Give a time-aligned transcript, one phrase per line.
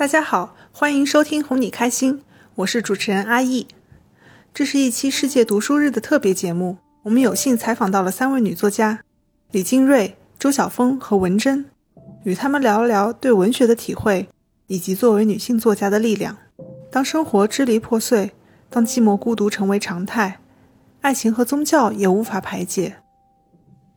[0.00, 2.22] 大家好，欢迎收听哄你开心，
[2.54, 3.66] 我是主持人阿易。
[4.54, 9.00] 这是一期世界读书日的特别节目，我们有幸采访到了三位女作家
[9.50, 11.66] 李金瑞、周晓峰和文珍，
[12.24, 14.26] 与他们聊一聊对文学的体会，
[14.68, 16.38] 以及作为女性作家的力量。
[16.90, 18.32] 当生活支离破碎，
[18.70, 20.40] 当寂寞孤独成为常态，
[21.02, 22.96] 爱情和宗教也无法排解，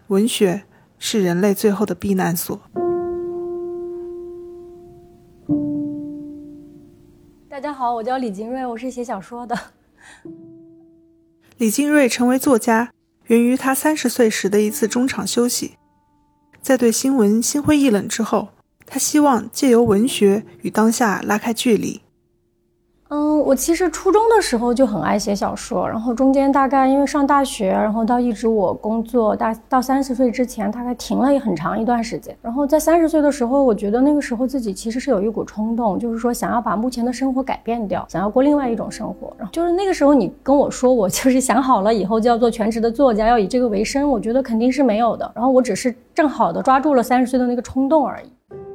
[0.07, 0.63] 文学
[0.99, 2.61] 是人类最后的避难所。
[7.53, 9.55] 大家好，我叫李金瑞，我是写小说的。
[11.57, 12.91] 李金瑞成为作家，
[13.27, 15.75] 源于他三十岁时的一次中场休息，
[16.63, 18.49] 在对新闻心灰意冷之后，
[18.87, 22.01] 他希望借由文学与当下拉开距离。
[23.13, 32.35] 嗯，我其实初中的时候就很爱写小说，然后中间大概因为上大学，然后到一直我工作大到三十岁之前，大概停了也很长一段时间。
[32.41, 39.31] 然后在三十岁的时候，我觉得那个时候自己其实是有一股冲动，就是说想要把目前的生活改变掉，想要过另外一种生活。
[39.37, 45.31] 然后就是那个时候你跟我说我就是想好了以后就要做全职的作家，要以这个为生，我觉得肯定是没有的。
[45.35, 48.25] 然后我只是正好的抓住了三十岁的那个冲动而已。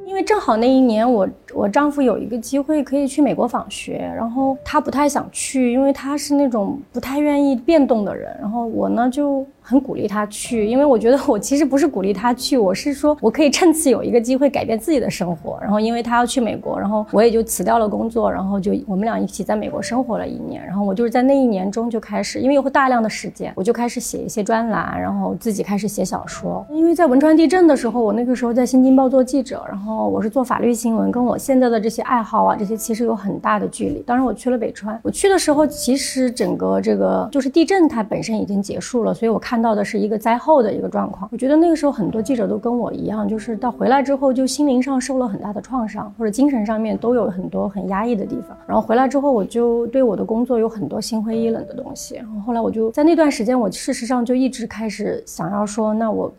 [0.09, 9.45] 因为正好那一年，我我丈夫有一个机会可以去美国访学，然后他不太想去，因为他是那种不太愿意变动的人，然后我呢就。
[9.69, 15.59] 很鼓励他去，因为我觉得我其实不是鼓励他去， 我是说我可以趁此有一个机会改变自己的生活。
[15.61, 20.65] 然后因为他要去美国，然后我也就辞掉了工作，然后就我们俩一起在美国生活了一年。
[20.65, 26.65] 然后我就是在那一年中就开始，因为有大量的时间，我就开始写一些专栏，然后自己开始写小说。
[26.71, 34.01] 因为在汶川地震的时候，我那个时候在新京报做记者，然后我是做法律新闻，跟我现在的这些爱好啊这些其实有很大的距离。
[34.01, 39.58] 当然我去了北川，我去的时候其实整个这个就是地震它本身已经结束了，所以我看。
[39.59, 48.57] 看到的是一个灾后的一个状况，我觉得那个时候很多记者都跟我一样，就是到回来之后就心灵上受了很大的创伤，或者精神上面都有很多很压抑的地方。
[48.65, 52.15] 然后回来之后，我就对我的工作有很多心灰意冷的东西。
[52.15, 56.33] 然后后来我就在那段时间，我事实上就一直开始想要说，那我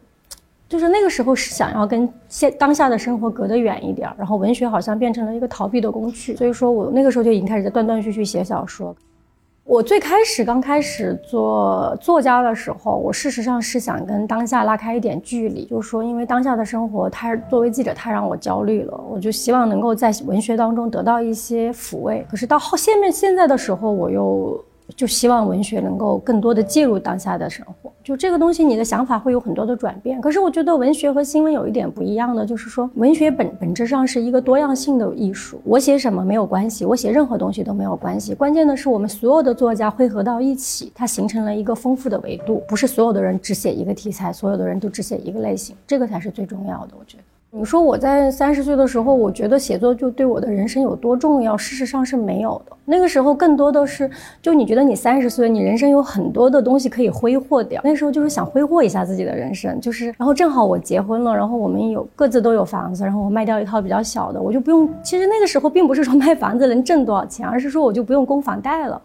[0.66, 4.08] 就是那个时候是想要跟现当下的生活隔得远一点。
[4.16, 8.96] 然后文学好像变成了一个逃避的工具，所以说我那个时候就已经开始在断断续续写小说。
[9.70, 22.26] 我最开始刚开始做作家的时候，我事实上是想跟当下拉开一点距离，就是说，因为当下的生活，太作为记者太让我焦虑了，我就希望能够在文学当中得到一些抚慰。
[22.28, 24.60] 可是到后现面现在的时候，我又。
[24.96, 30.20] 就希望文学能够更多的介入当下的生活，就这个东西，你的想法会有很多的转变。
[30.20, 35.60] 可是我觉得文学和新闻有一点不一样的，就是说文学本本质上是一个多样性的艺术。
[35.64, 38.34] 我写什么没有关系，我写任何东西都没有关系。
[38.34, 46.94] 关键的是我们所有的作家汇合到一起，它形成了一个丰富的维度，不是所有的人只写一个题材，所有的人都只写一个类型，这个才是最重要的。
[46.98, 47.24] 我觉得。
[47.52, 51.56] 你说我在三十岁的时候，我觉得写作就对我的人生有多重要？
[51.56, 52.76] 事实上是没有的。
[52.84, 54.08] 那个时候更多的是，
[54.40, 57.80] 就你觉得你三十岁，你人生有很多的东西可以挥霍掉。
[57.82, 64.88] 那时候就是想挥霍一下自己的人生，就是然后正好我结婚了，然后我们有各自都有房子，然后我卖掉一套比较小的，我就不用。
[65.02, 69.02] 其实那个时候并不是说卖房子能挣多少钱，而是说我就不用供房贷了。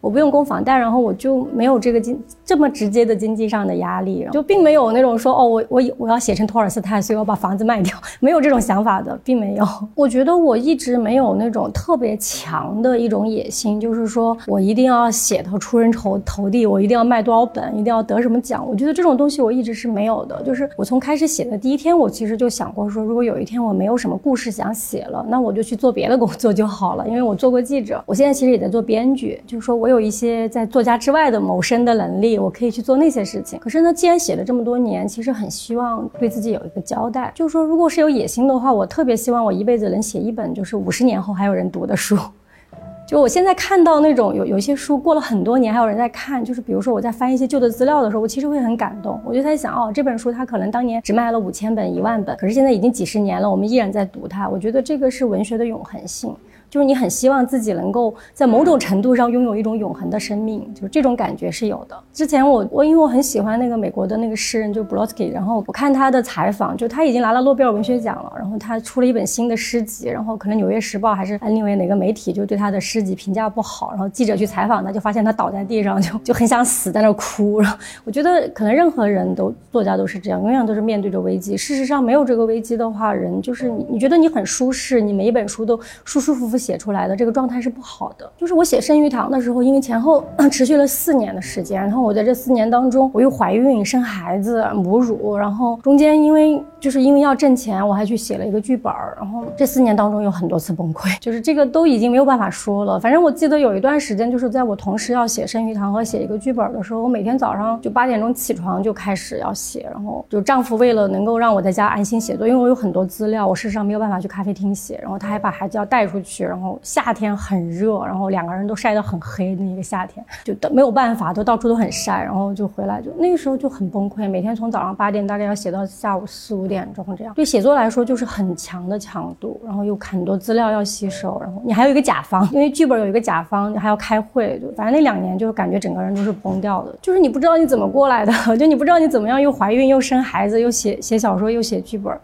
[0.00, 9.66] 我不用供房贷，然后我就没有这个经这么直接的经济上的压力，就并没有那种说哦，我我我要写成托尔斯泰，所以我把房子卖掉，没有这种想法的，并没有。
[9.96, 18.64] 我觉得我一直没有那种特别强的一种野心，就是说我一定要写到出人头头地，我一定要卖多少本，一定要得什么奖。
[18.64, 20.40] 我觉得这种东西我一直是没有的。
[20.44, 27.06] 就是我从开始写的第一天，我其实就想过说，如果有一天我没有什么故事想写了，那我就去做别的工作就好了。
[27.08, 29.87] 因为我做过记者，我现在其实也在做编剧，就是说我。
[29.88, 33.58] 我有一些在作家之外的谋生的能力，我可以去做那些事情。
[33.58, 37.32] 可是呢，既然写了这么多年，其实很希望对自己有一个交代。
[37.34, 42.18] 就是说，如果是有野心的话，我特别希望我一辈子能写一本，就是五十年后还有人读的书。
[43.08, 49.18] 就我现在看到那种有有一些书过了很多年还有人在看，就是比如说我在翻一些旧的资料的时候，我其实会很感动。
[49.24, 54.46] 我就在想，哦，这本书它可能当年只卖了五千本、一万本，可是现在已经几十年了，我们依然在读它。
[54.50, 56.36] 我觉得这个是文学的永恒性。
[56.70, 61.98] 就是你很希望自己能够在某种程度上拥有一种永恒的生命，就是这种感觉是有的。
[62.12, 77.60] 之前我我因为我很喜欢那个美国的那个诗人就 Brodsky，然后我看他的采访，就他已经拿了诺贝尔文学奖了，然后他出了一本新的诗集，然后可能《纽约时报》还是另外哪个媒体就对他的诗集评价不好，然后记者去采访他，就发现他倒在地上就 就很想死在那哭。
[77.60, 81.56] 然后我觉得可能任何人都作家都是这样，永远都是面对着危机。
[81.56, 86.57] 事实上没有这个危机的话，人就是你你觉得你很舒适，你每一本书都舒舒服服。
[86.58, 88.30] 写出来的这个状态是不好的。
[88.36, 102.98] 就是我写生育堂的时候，因为前后 持续了四年的时间，然后我在这四年当中，我又怀孕、生孩子、母乳，然后中间因为就是因为要挣钱，我还去写了一个剧本儿，然后这四年当中有很多次崩溃， 就是这个都已经没有办法说了。
[102.98, 142.16] 反正我记得有一段时间，就是在我同时要写生育堂和写一个剧本的时候，我每天早上就八点钟起床就开始要写，然后就丈夫为了能够让我在家安心写作，因为我有很多资料，我事实上没有办法去咖啡厅写，然后他还把孩子要带出去，然后夏天很热，然后两个人都晒得很黑，那个夏天就没有办法，都到处都很晒，然后就回来就那个时候就很崩溃，每天从早上八点大概要写到下午四五点钟这样，对写作来说就是很强的强度，然后又很多资料要吸收，然后你还有一个甲方，因为剧本有一个甲方，你还要开会，就反正那两年就感觉整个人都是崩掉的，就是你不知道你怎么过来的， 就你不知道你怎么样又怀孕又生孩子又写写小说又写剧本。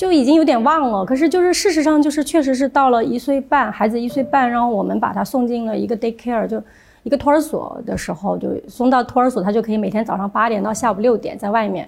[0.00, 6.58] 就已经有点忘了，可是就是事实上就是确实是到了一岁半，孩子一岁半，然后我们把他送进了一个 daycare，就
[7.02, 11.86] 一个托儿所的时候，就送到托儿所，他就可以每天早上八点到下午六点在外面。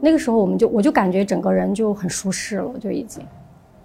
[0.00, 3.24] 那个时候我们就我就感觉整个人就很舒适了，就已经，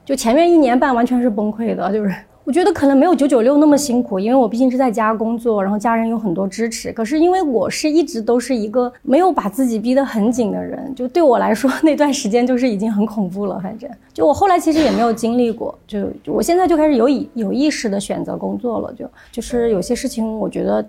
[0.04, 2.12] 就前面一年半完全是崩溃的，就是。
[2.48, 6.94] 我觉得可能没有九九六那么辛苦，因为我毕竟是在家工作，然后家人有很多支持。
[6.94, 13.60] 可是因为我是一直都是一个没有把自己逼得很紧的人，就对我来说那段时间就是已经很恐怖了。
[13.60, 18.94] 反正就我后来其实也没有经历过，就我现在就开始有意有意识的选择工作了。
[18.94, 20.82] 就就是有些事情我觉得，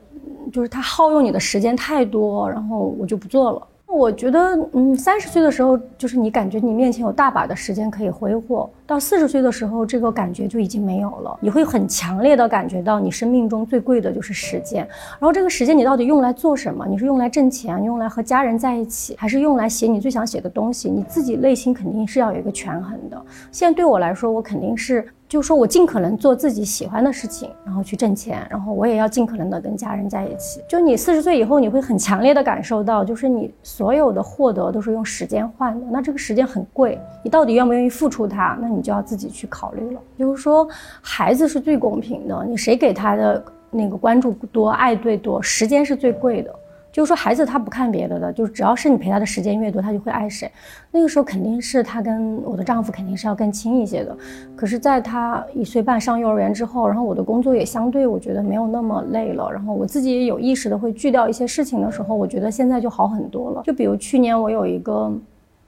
[0.52, 3.62] 就是它耗用你的时间太多，然后我就不做了。
[3.90, 11.36] 我觉得，嗯，三十岁的时候，就是你感觉你面前有大把的时间可以挥霍；到四十岁的时候，这个感觉就已经没有了。
[11.40, 14.86] 你会很强烈的感觉到，你生命中最贵的就是时间。
[15.18, 16.86] 然后这个时间你到底用来做什么？
[16.86, 20.90] 你是用来挣钱，用来和家人在一起，还是用来写你最想写的东西？
[20.90, 23.20] 你自己内心肯定是要有一个权衡的。
[23.50, 25.04] 现在对我来说，我肯定是。
[25.28, 30.62] 就是说我尽可能做自己喜欢的事情，然后去挣钱，然后我也要尽可能的跟家人在一起。
[30.66, 38.56] 就你四十岁以后，你会很强烈的感受到，就是你所有的获得都是用时间换的，那这个时间很贵，你到底愿不愿意付出它？
[38.58, 40.00] 那你就要自己去考虑了。
[40.18, 40.66] 就是说，
[41.02, 46.54] 孩子是最公平的，你谁给他的那个关注多，爱最多，时间是最贵的。
[46.90, 50.50] 就是说，孩子他不看别的的，就是只要是你陪他的时间越多，他就会爱谁。
[50.90, 54.16] 那个时候肯定是他跟我的丈夫肯定是要更亲一些的。
[54.56, 63.62] 可是，在他一岁半上幼儿园之后，然后我的工作也相对我觉得没有那么累了，然后我自己也有意识的会拒掉一些事情的时候，我觉得现在就好很多了。
[63.64, 65.12] 就比如去年我有一个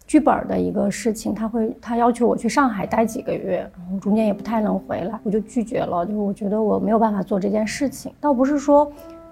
[0.06, 6.04] 剧本的一个事情，他会他要求我去上海待几个月，然后中间也不太能回来，我就拒绝了。
[6.04, 8.90] 就是我觉得我没有办法做这件事情，倒不是说。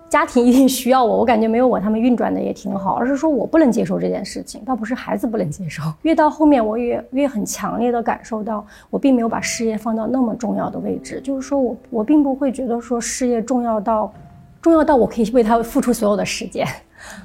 [0.09, 5.83] 家庭一定需要我，我感觉没有我他们运转的也挺好，而是说我不能接受这件事情，倒不是孩子不能接受。
[6.03, 14.13] 越到后面，我也越很强烈的感受到，我并没有把事业放到那么重要的位置，就是说我我并不会觉得说事业重要到，
[14.63, 16.67] 重要到我可以为他付出所有的时间，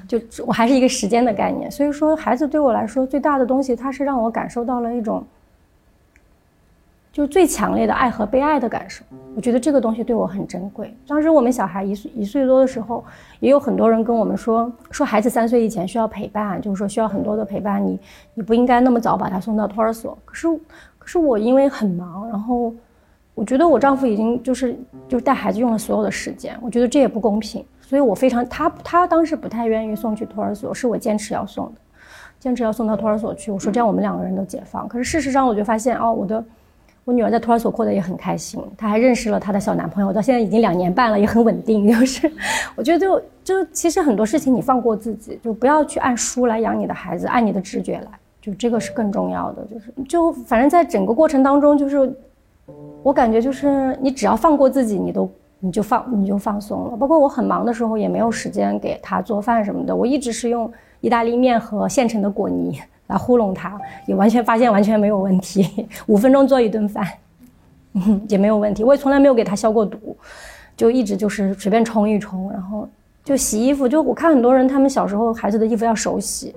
[0.06, 1.70] 就我还是一个时间的概念。
[1.70, 5.24] 所以说，孩子对我来说最大的东西，它是让我感受到了一种。
[7.14, 9.04] 就是最强烈的爱和被爱的感受，
[9.36, 10.92] 我觉得这个东西对我很珍贵。
[11.06, 13.04] 当时我们小孩一岁一岁多的时候，
[13.38, 18.00] 也有很多人跟我们说，说孩子三岁以前需要陪伴，就是说需要很多的陪伴，你
[18.34, 20.18] 你不应该那么早把他送到托儿所。
[20.24, 20.48] 可是，
[20.98, 22.74] 可是我因为很忙，然后
[23.36, 24.76] 我觉得我丈夫已经就是
[25.06, 31.80] 就是带孩子用了所有的时间，我觉得这也不公平，所以我非常他他当时不太愿意送去托儿所，是我坚持要送的，
[32.40, 33.52] 坚持要送到托儿所去。
[33.52, 34.88] 我说这样我们两个人都解放。
[34.88, 36.44] 可是事实上我就发现哦，我的。
[37.04, 41.86] 我女儿在托儿所过得也很开心，她还认识了她的小男朋友，到现在已经两年半了，也很稳定。
[41.86, 42.30] 就是，
[42.74, 48.08] 我觉得就就其实很多事情你放过自己，就不要去按书来养你的孩子，按你的直觉来，
[48.40, 49.62] 就这个是更重要的。
[49.66, 52.10] 就是就反正在整个过程当中，就是
[53.02, 55.30] 我感觉就是你只要放过自己，你都
[55.60, 56.96] 你就放你就放松了。
[56.96, 62.80] 包括我很忙的时候，也没有时间给他做饭什么的，我一直是用意大利面和现成的果泥。
[63.08, 67.06] 来糊弄他，也完全发现完全没有问题， 五分钟做一顿饭，
[68.28, 68.82] 也没有问题。
[68.82, 70.16] 我也从来没有给他消过毒，
[70.76, 72.88] 就一直就是随便冲一冲，然后
[73.22, 73.86] 就洗衣服。
[73.86, 76.54] 就我看很多人，他们小时候孩子的衣服要手洗。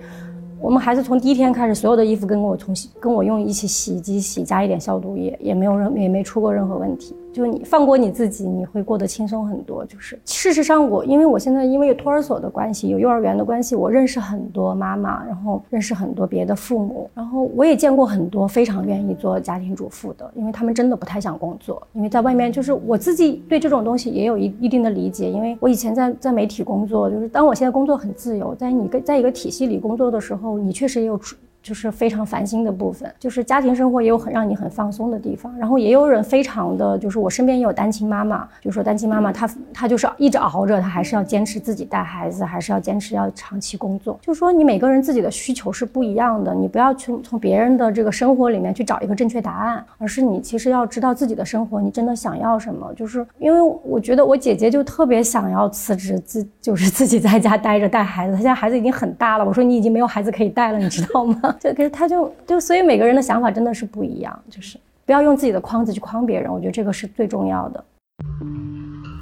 [0.60, 7.16] 我们孩子从第一天开始，所有的衣服跟我从洗，跟我用一起洗衣机洗，加一点消毒液，也没有任也没出过任何问题。
[7.38, 9.86] 就你放过你自己，你会过得轻松很多。
[9.86, 31.20] 就是事实上，我因为我现在因为有托儿所的关系，有幼儿园的关系，我认识很多妈妈，然后认识很多别的父母，然后我也见过很多非常愿意做家庭主妇的，因为他们真的不太想工作，因为在外面就是我自己对这种东西也有一一定的理解，因为我以前在在媒体工作，就是当我现在工作很自由，在你在一个体系里工作的时候，你确实也有。
[31.62, 44.18] 就是非常烦心的部分，就是家庭生活也有很让你很放松的地方，然后也有人非常的，就是我身边也有单亲妈妈，就说单亲妈妈她她就是一直熬着，她还是要坚持自己带孩子，还是要坚持要长期工作。
[44.22, 52.94] 就说你每个人自己的需求是不一样的，你不要去从别人的这个生活里面去找一个正确答案，而是你其实要知道自己的生活，你真的想要什么。
[52.96, 61.56] 就是因为我觉得我姐姐就特别想要辞职，自就是自己在家待着带孩子，她现在孩子已经很大了，我说你已经没有孩子可以带了，你知道吗？
[61.60, 67.84] 就可是他就就所以每个人的想法真的是不一样，就是不要用自己的框子去框别人，我觉得这个是最重要的。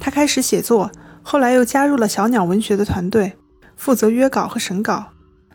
[0.00, 0.90] 他开始写作，
[1.22, 3.32] 后来又加入了小鸟文学的团队，
[3.76, 5.04] 负责约稿和审稿，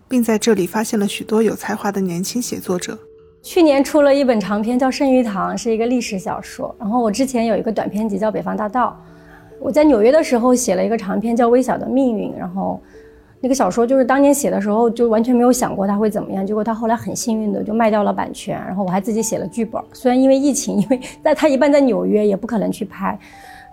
[0.07, 2.97] 并在这里发现了许多有才华的年轻写作者。
[3.41, 6.75] 去年出了一本长篇叫《圣鱼堂》，是一个历史小说。
[6.79, 8.99] 然后我之前有一个短篇集叫《北方大道》，
[9.59, 12.81] 我在纽约的时候写了一个长篇叫《微小的命运》，然后。
[13.43, 19.81] 那个小说就是当年写的时候就完全没有想过它会怎么样，结果它后来很幸运的就卖掉了版权，然后我还自己写了剧本。
[19.93, 23.17] 虽然因为疫情，因为在它一般在纽约也不可能去拍，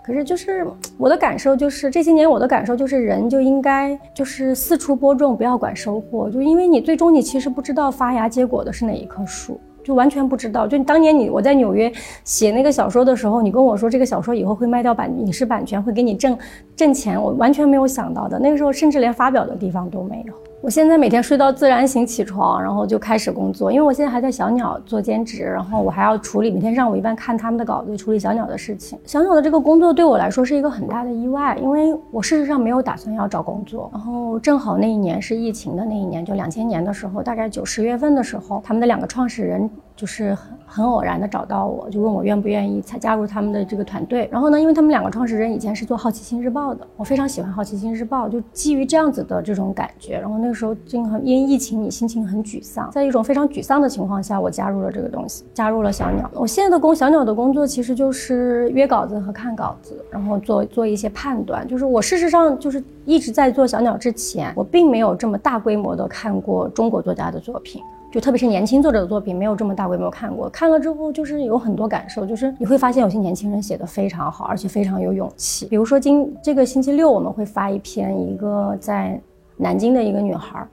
[0.03, 0.65] 可是就是
[0.97, 9.59] 我的感受就是这些年我的感受就是人就应该就是四处播种，不要管收获，就因为你最终你其实不知道发芽结果的是哪一棵树。
[9.81, 11.91] 就完全不知道，就当年你我在纽约
[12.23, 16.37] 写那个小说的时候，你跟我说这个小说以后会卖掉版影视版权，会给你挣
[16.79, 18.39] 挣钱，我完全没有想到的。
[18.39, 20.33] 那个时候甚至连发表的地方都没有。
[20.61, 28.97] 我现在每天睡到自然醒起床，然后就开始工作，因为我现在还在小鸟做兼职，然后我还要处理每天上午一般看他们的稿子，处理小鸟的事情。
[29.05, 39.69] 小鸟的这个工作对我来说是一个很大的意外，因为我事实上没有打算要找工作，然后正好那一年是疫情的那一年，就两千年的时候，大概九十月份的时候，他们的两个创始人。
[39.99, 44.29] 就是很很偶然的找到我，就问我愿不愿意才加入他们的这个团队。
[44.31, 50.17] 然后呢，因为他们两个创始人以前是做《好奇心日报》的，我非常喜欢《好奇心日报》，就基于这样子的这种感觉。
[50.17, 56.31] 然后那个时候经常因疫情，你心情很沮丧，在一种非常沮丧的情况下，我加入了这个东西，加入了小鸟。
[56.33, 61.67] 我现在的工小鸟的工作其实就是约稿子和看稿子，然后做做一些判断。
[61.67, 67.81] 就是我事实上就是一直在做小鸟之前，我并没有这么大规模的看过中国作家的作品。
[68.11, 70.49] 就特别是年轻作者的作品，没有这么大规模看过。
[70.49, 75.67] 看了之后，就是有很多感受，就是你会发现有些年轻人写的非常好，而且非常有勇气。
[75.67, 79.21] 比如说今这个星期六我们会发一篇，一个在
[79.57, 80.65] 南京的一个女孩，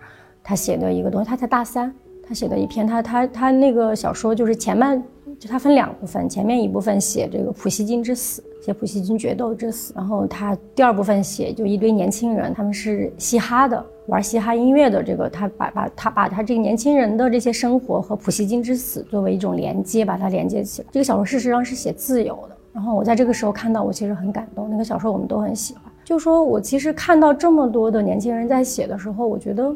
[0.43, 1.93] 她写的一个东西，她才大三，
[2.27, 5.03] 她写的一篇，她她她那个小说就是前半，
[5.39, 8.43] 就它分两部分，前面一部分写这个普希金之死。
[8.63, 15.01] 写普希金决斗之死，然后他第二部分写就一堆年轻人，他们是嘻哈的，玩嘻哈音乐的。
[15.01, 20.89] 这个他把把他把他这个年轻人的这些生活和普希金之死作为一种连接，把它连接起来。
[20.91, 22.57] 这个小说事实上是写自由的。
[22.73, 24.69] 然后我在这个时候看到，我其实很感动。
[24.69, 25.85] 那个小说我们都很喜欢。
[26.05, 29.73] 就说我其实看到这么多的年轻人在写的时候，我觉得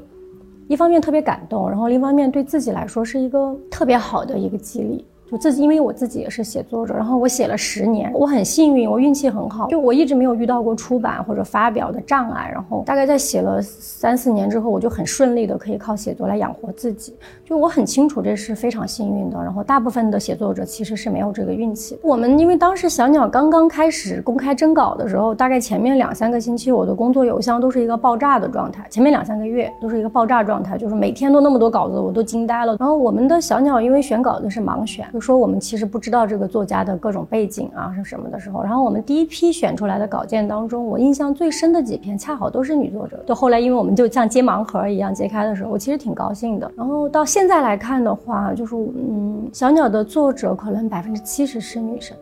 [0.67, 5.05] 一方面特别感动，然后另一方面对自己来说是一个特别好的一个激励。
[5.31, 12.51] 我自己，因为我自己也是写作者，然后我写了十年，我很幸运，我运气很好，就我一直没有遇到过出版或者发表的障碍。
[12.53, 17.15] 然后大概在写了三四年之后，我就很顺利的可以靠写作来养活自己。
[17.45, 19.39] 就我很清楚这是非常幸运的。
[19.41, 21.97] 然后大部分的写作者其实是没有这个运气。
[22.03, 28.85] 我们因为当时小鸟刚刚开始公开征稿的时候，大概前面两三个星期，我的工作邮箱都是一个爆炸的状态。
[28.91, 32.77] 前面两三个月都是一个爆炸状态，就是每天都那么多稿子，我都惊呆了。
[32.81, 35.07] 然后我们的小鸟因为选稿子是盲选。
[35.21, 43.23] 说我们其实不知道这个作家的各种背景啊是什么的时候，然后我们第一批选出来的稿件当中，我印象最深的几篇恰好都是女作者。
[43.27, 46.71] 就后来因为我们就像揭盲盒一样揭开的时候，我其实挺高兴的。
[46.77, 52.17] 然后到现在来看的话，就是嗯，小鸟的作者可能百分之七十是女生，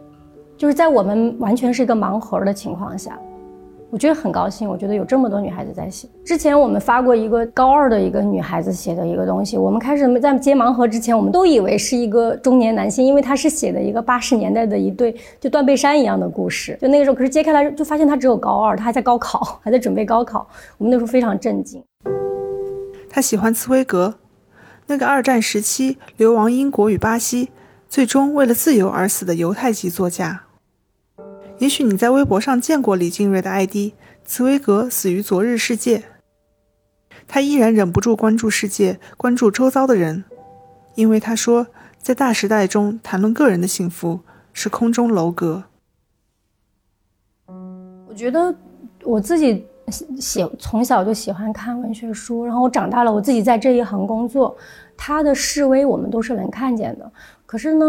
[0.56, 3.18] 就是在我们完全是一个盲盒的情况下。
[3.90, 6.06] 我觉得很高兴，我觉得有这么多女孩子在写。
[6.22, 16.76] 之前我们发过一个高二的一个女孩子写的一个东西，我们开始在接盲盒之前，我们都以为是一个中年男性，因为他是写的一个八十年代的一对就断背山一样的故事。
[16.78, 20.46] 就那个时候，可是揭开来就发现他只有高二，他还在高考，还在准备高考。
[20.76, 21.82] 我们那时候非常震惊。
[23.08, 24.16] 他喜欢茨威格，
[24.88, 27.48] 那个二战时期流亡英国与巴西，
[27.88, 30.42] 最终为了自由而死的犹太籍作家。
[31.58, 33.92] 也许你在微博上见过李静瑞的 ID“
[34.24, 36.04] 茨威格死于昨日世界”，
[37.26, 40.24] 他依然忍不住关注世界，关注周遭的人，
[40.94, 41.66] 因为他说，
[42.00, 44.20] 在大时代中谈论个人的幸福
[44.52, 45.64] 是空中楼阁。
[48.06, 48.54] 我觉得
[49.02, 49.66] 我自己
[50.20, 54.56] 喜从小就喜欢看文学书，然后我长大了，我自己在这一行工作，
[54.96, 57.12] 他的示威我们都是能看见的。
[57.44, 57.84] 可是呢？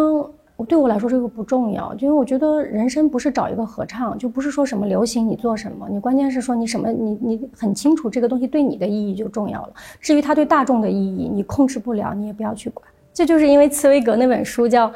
[0.66, 9.74] 对我来说这个不重要，因为我觉得人生不是找一个合唱，就不是说什么流行你做什么，你关键是说你什么，你你很清楚这个东西对你的意义就重要了。
[10.00, 12.86] 至于它对大众的意义，你控制不了，你也不要去管。
[13.14, 14.92] 这就是因为茨威格那本书叫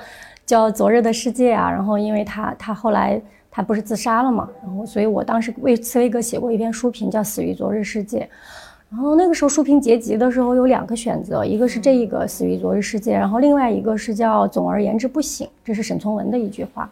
[0.46, 8.20] 叫《昨日的世界》啊，然后因为他他后来他不是自杀了嘛，然后所以我当时为茨威格写过一篇书评，叫《死于昨日世界》。
[8.94, 16.88] 然后那个时候书评结集的时候有两个选择，一个是这一个死于昨日世界，然后另外一个是叫总而言之不醒，这是沈从文的一句话。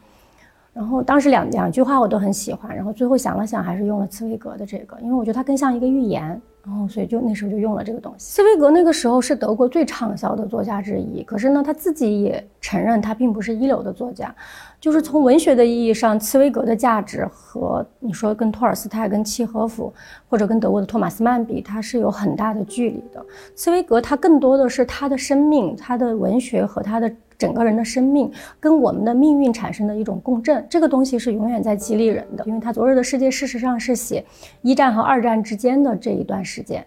[0.73, 6.41] 然后当时两两句话我都很喜欢，然后最后想了想还是用了茨威格的这个，因为我觉得它更像一个预言。
[6.63, 8.33] 然后所以就那时候就用了这个东西。
[8.35, 14.33] 茨威格那个时候是德国最畅销的作家之一，可是呢他自己也承认他并不是一流的作家。
[14.81, 19.93] 就是从文学的意义上，茨威格的价值和你说跟托尔斯泰、跟契诃夫
[20.27, 23.23] 或者跟德国的托马斯曼比，他是有很大的距离的。
[23.55, 32.43] 茨威格他更多的是他的生命、他的文学和他的整个人的生命跟我们的命运产生的一种共振，这个东西是永远在激励人的。
[32.47, 34.25] 因为他昨日的世界事实上是写
[34.63, 36.83] 一战和二战之间的这一段时间，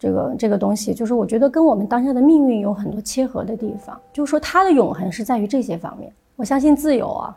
[0.00, 3.96] 这个这个东西就是我觉得跟我们当下的命运有很多切合的地方。
[4.12, 6.12] 就是说他的永恒是在于这些方面。
[6.36, 7.36] 我相信自由啊。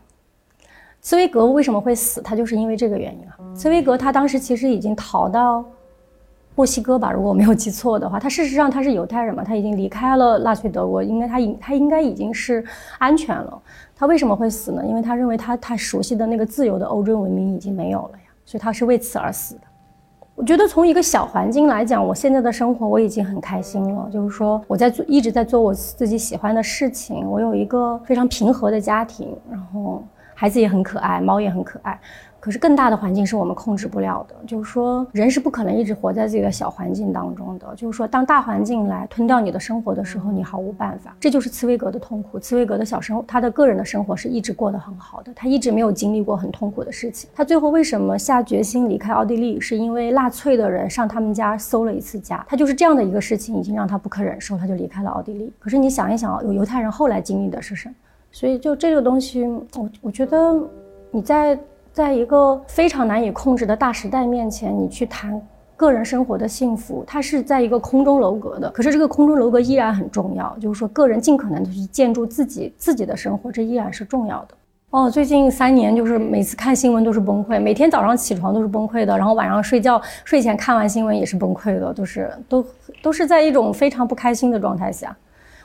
[1.01, 2.21] 茨威格为什么会死？
[2.21, 3.37] 他就是因为这个原因啊。
[3.55, 5.63] 茨威格他当时其实已经逃到
[6.55, 8.19] 墨西哥吧，如果我没有记错的话。
[8.19, 12.61] 他事实上他是犹太人嘛，他已经离开了纳粹德国，应该他应他应该已经是
[12.97, 13.61] 安全了。
[13.95, 14.85] 他为什么会死呢？
[14.85, 19.61] 因为他认为他他熟悉的那个自由的欧洲文明已经没有了呀，所以他是为此而死的。
[20.39, 24.09] 我觉得从一个小环境来讲，我现在的生活我已经很开心了。
[24.09, 30.01] 就是说，我在做一直在做我自己喜欢的事情，我有一个非常平和的家庭，然后
[30.33, 31.99] 孩子也很可爱，猫也很可爱。
[32.39, 37.67] 可是更大的环境是我们控制不了的，就是说人是不可能一直活在自己的小环境当中的。
[37.75, 41.15] 就是说，当大环境来吞掉你的生活的时候，你毫无办法。
[41.19, 42.39] 这就是茨威格的痛苦。
[42.39, 47.29] 茨威格的小生，他的个人的生活是一直过得很好的，他一直没有经历过很痛苦的事情。
[47.35, 52.45] 他最后为什么下决心离开奥地利，是因为纳粹的人上他们家搜了一次家。
[52.47, 55.51] 他就是这样的一个事情已经让他不可忍受，他就离开了奥地利。
[55.59, 57.95] 可是你想一想，有犹太人后来经历的是什么？
[58.31, 60.57] 所以就这个东西，我我觉得
[61.11, 61.59] 你在。
[61.99, 65.37] 在一个非常难以控制的大时代面前，你去谈
[65.75, 68.69] 个人生活的幸福，它是在一个空中楼阁的。
[68.69, 74.55] 可是这个空中楼阁依然很重要，就是说个人尽可能的去建筑自己自己的生活，这依然是重要的。
[74.91, 82.65] 哦，最近三年就是每次看新闻都是崩溃，每天早上起床都是崩溃的，然后晚上睡觉睡前看完新闻也是崩溃的，都是都
[83.01, 85.13] 都是在一种非常不开心的状态下。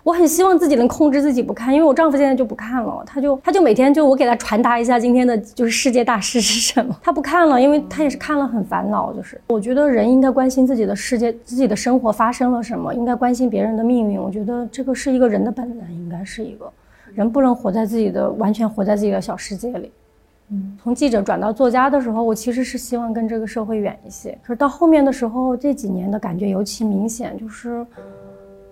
[0.05, 9.15] 我很希望自己能控制自己不看，因为我丈夫现在就不看了，他就他就每天就我给他传达一下今天的就是世界大事是什么，他不看了，因为他也是看了很烦恼。
[9.15, 14.21] 就是我觉得人应该关心自己的世界、自己的生活发生了什么，应该关心别人的命运。
[14.21, 16.71] 我觉得这个是一个人的本能，应该是一个
[17.15, 19.91] 人不能活在自己的完全活在自己的小世界里。
[20.51, 27.87] 嗯，从记者转到作家的时候，我其实是希望跟这个社会远一些，可是到后面的时候，这几年的感觉尤其明显，就是。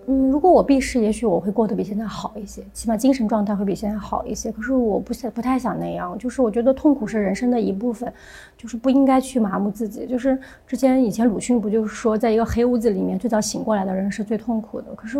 [0.07, 4.51] 嗯，如果我避世，也许我会过得比现在好一些，起码精神状态会比现在好一些。
[4.51, 6.17] 可是我不想，不太想那样。
[6.17, 8.11] 就是我觉得痛苦是人生的一部分，
[8.57, 10.05] 就是不应该去麻木自己。
[10.05, 14.93] 就是之前以前鲁迅不就是说，在一个黑屋子里面，最早醒过来的人是最痛苦的。
[14.95, 15.17] 可是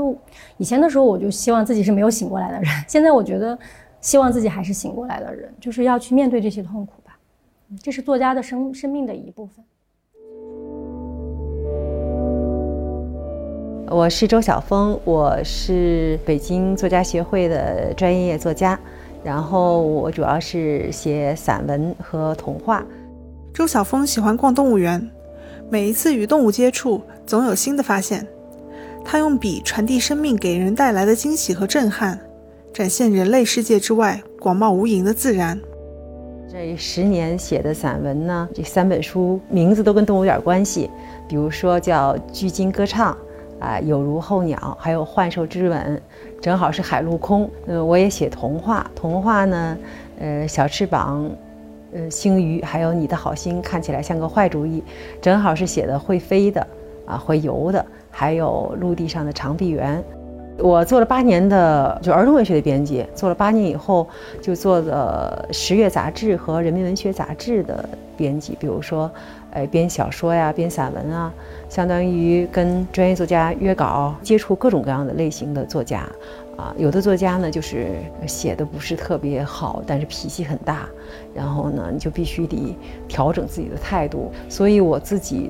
[0.58, 2.66] 以前的时候，我就希望自己是没有醒过来的人。
[2.88, 3.58] 现在我觉得，
[4.02, 7.18] 希望自己还是醒过来的人，就是要去面对这些痛苦吧。
[7.82, 9.64] 这是作家的生生命的一部分。
[13.90, 18.80] 我是周晓峰，我是北京作家协会的专业作家，
[19.24, 22.84] 然后我主要是写散文和童话。
[23.54, 25.10] 周晓峰喜欢逛动物园，
[25.70, 28.26] 每一次与动物接触，总有新的发现。
[29.06, 32.20] 他用笔传递生命给人带来的惊喜和震撼，
[32.74, 35.60] 展现人类世界之外广袤无垠的自然。
[36.50, 40.90] 这十年写的散文呢，这三本书名字都跟动物有点关系，
[41.28, 43.14] 比如说叫《巨鲸歌唱》。
[43.64, 46.02] 啊，有如候鸟，还有幻兽之吻，
[46.42, 47.50] 正好是海陆空。
[47.66, 49.78] 呃，我也写童话，童话呢，
[50.20, 51.32] 呃，小翅膀，
[51.94, 54.84] 呃，星鱼，还有你的好心，看起来像个坏主意，
[55.22, 56.68] 正好是写的会飞的，
[57.06, 60.04] 啊，会游的，还有陆地上的长臂猿。
[60.60, 64.06] 我做了八年的就儿童文学的编辑，做了八年以后，
[64.42, 68.56] 就做了《十月》杂志和《人民文学》杂志的编辑。
[68.60, 69.10] 比如说，
[69.54, 71.34] 哎，编小说呀，编散文啊，
[71.70, 76.08] 相当于跟专业作家约稿，接触各种各样的类型的作家。
[76.58, 80.88] 啊，有的作家呢，就是写的不是特别好，但是脾气很大，
[81.34, 84.32] 然后呢，你就必须得调整自己的态度。
[84.50, 85.50] 所以我自己。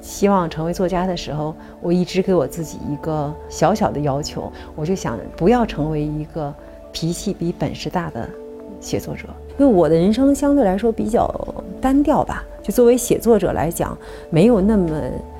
[0.00, 6.54] 希望成为作家的时候，我一直给我自己一个小小的要求，我就想不要成为一个
[6.92, 8.26] 脾气比本事大的
[8.80, 9.24] 写作者。
[9.58, 11.28] 因为我的人生相对来说比较
[11.80, 13.96] 单调吧，就作为写作者来讲，
[14.30, 14.88] 没有那么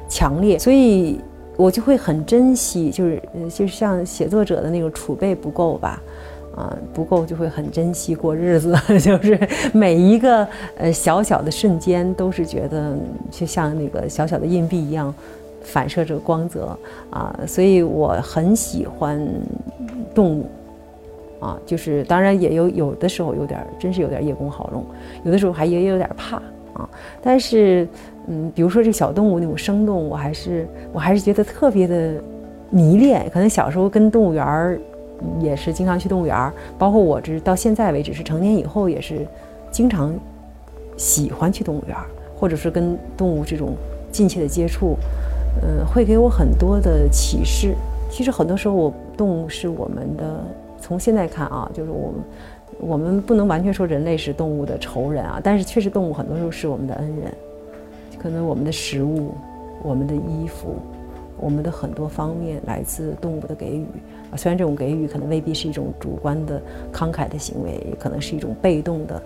[0.09, 1.19] 强烈，所以
[1.57, 6.03] 我就会很珍惜，就是就是像写作者的那种储备不够吧。
[6.57, 9.39] 啊，不够就会很珍惜过日子， 就是
[9.73, 10.45] 每一个
[10.77, 12.97] 呃小小的瞬间都是觉得
[13.31, 15.15] 就像那个小小的硬币一样，
[15.63, 16.77] 反射着光泽
[17.11, 19.25] 啊，所以我很喜欢
[20.13, 20.47] 动物
[21.41, 24.85] 啊，就是当然也有有的时候有点真是有点叶公好龙，
[25.25, 26.37] 有的时候还也有点怕
[26.75, 26.89] 啊，
[27.23, 27.87] 但是
[28.27, 32.15] 嗯，比如说这小动物那种生动，我还是我还是觉得特别的
[32.71, 34.79] 迷恋，可能小时候跟动物园儿。
[35.41, 39.27] 也是经常去动物园儿，包括我这到现在为止是成年以后也是
[39.69, 40.15] 经常
[40.97, 43.75] 喜欢去动物园儿，或者是跟动物这种
[44.13, 44.97] 近切的接触，
[45.61, 47.75] 嗯，会给我很多的启示。
[48.09, 50.45] 其实很多时候，我动物是我们的，
[50.81, 52.21] 从现在看啊，就是我们
[52.81, 57.33] 我们不能完全说人类是动物的仇人啊，但是确实动物很多时候是我们的恩人，
[58.19, 59.35] 可能我们的食物、
[59.83, 60.77] 我们的衣服。
[61.41, 63.87] 我们的很多方面来自动物的给予
[64.29, 66.61] 啊，虽然这种给予可能未必是一种主观的
[66.93, 69.23] 慷慨的行为，也可能是一种被动的，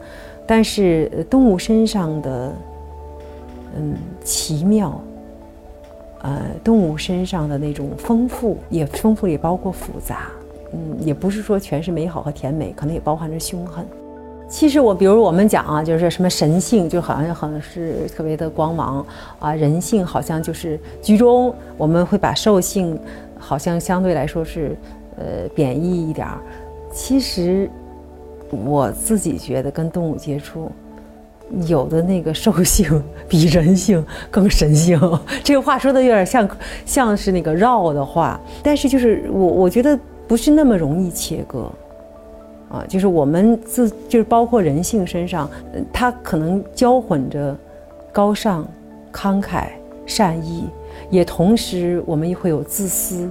[0.47, 2.53] 但是动物身上的
[3.75, 5.01] 嗯奇妙，
[6.21, 10.31] 呃，动物身上的那种丰富，也丰富也包括复杂，
[10.73, 13.85] 嗯，也不是说全是美好和甜美，可能也包含着凶狠。
[14.49, 19.05] 其实我，比如我们讲啊，就是什么神性，就好像好像是特别的光芒
[19.39, 21.55] 啊，人性好像就是居中。
[21.79, 22.99] 我们会把兽性，
[23.39, 24.77] 好像相对来说是，
[25.17, 26.39] 呃，贬义一点儿。
[26.93, 27.71] 其实，
[28.51, 30.71] 我自己觉得跟动物接触，
[31.67, 35.01] 有的那个兽性比人性更神性。
[35.43, 36.47] 这个话说的有点像，
[36.85, 39.99] 像是那个绕的话，但是就是我我觉得
[40.33, 41.71] 不是那么容易切割。
[42.71, 45.47] 啊，就是我们自就是包括人性身上，
[45.93, 47.55] 它可能交混着
[48.11, 48.67] 高尚、
[49.13, 49.67] 慷慨、
[50.07, 50.65] 善意，
[51.11, 53.29] 也同时我们也会有自私，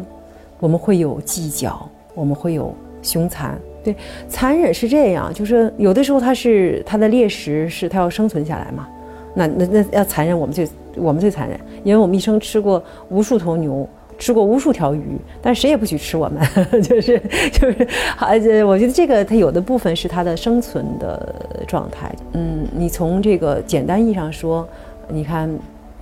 [0.60, 3.58] 我们会有计较，我们会有凶残。
[3.84, 3.96] 对，
[4.30, 8.88] 残忍是这样，就是有的时候它是它的猎食是它要生存下来嘛，
[9.34, 13.90] 那那那要残忍，我们最我们最残忍，因为我们一生吃过无数头牛。
[14.22, 16.40] 吃过无数条鱼，但谁也不许吃我们，
[16.84, 17.20] 就是
[17.52, 17.88] 就是，
[18.20, 21.36] 而且我觉得这个它有的部分是它的生存的
[21.68, 22.14] 状态。
[22.34, 24.70] 嗯，你从这个简单意义上说，
[25.08, 25.50] 你看，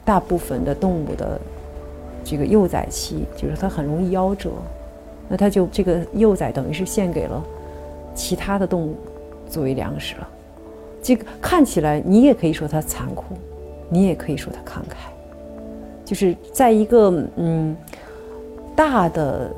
[0.04, 1.40] 大部分的动物的
[2.22, 4.50] 这个幼崽期，就是它很容易夭折，
[5.30, 7.42] 那它就这个幼崽等于是献给了
[8.14, 8.98] 其他的动物
[9.48, 10.28] 作为粮食了。
[11.02, 13.24] 这个看起来你也可以说它残酷，
[13.88, 15.08] 你也可以说它慷慨，
[16.04, 17.74] 就是在一个嗯。
[18.80, 19.52] 大的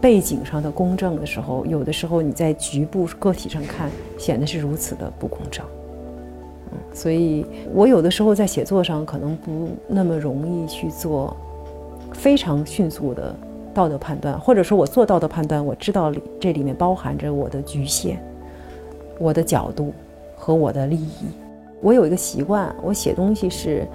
[0.00, 5.62] 背景上的公正的时候，有的时候你在局部个体上看，显得是如此的不公正。
[6.72, 11.36] 嗯，所以我有的时候在写作上可能不那么容易去做
[12.14, 13.36] 非常迅速的
[13.74, 18.18] 道德判断，或者说我做道德判断，我知道里这里面包含着我的局限、
[19.18, 19.92] 我的角度
[20.38, 21.26] 和我的利益。
[21.82, 23.86] 我有一个习惯，我写东西是，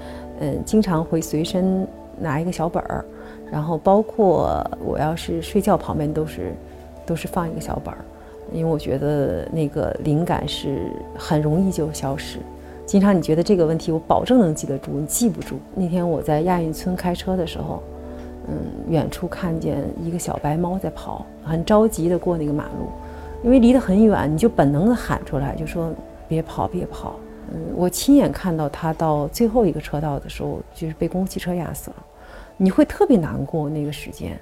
[0.41, 1.87] 嗯，经常会随身
[2.19, 3.03] 拿一个小本儿。
[3.51, 6.53] 然后包括我要是睡觉旁边都是，
[7.05, 7.99] 都是放一个小本儿，
[8.53, 12.39] 因为我觉得那个灵感是很容易就消失。
[12.85, 15.57] 经常你觉得这个问题我保证能记得住，你记不住。
[15.75, 17.83] 那天我在亚运村开车的时候，
[18.47, 18.55] 嗯，
[18.87, 22.89] 远处看见一个小白猫在跑，很着急的过那个马路，
[23.43, 25.91] 因为离得很远，你就本能的喊出来，就说
[26.27, 27.15] 别跑别跑。
[27.51, 31.95] 嗯，我亲眼看到它到最后一个车道的时候，就是被公共汽车压死了。
[32.61, 34.37] 你会特别难过那个时间，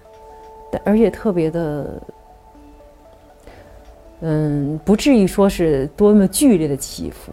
[0.72, 2.02] 但而且特别的，
[4.22, 7.32] 嗯，不至于说是多么剧烈的起伏，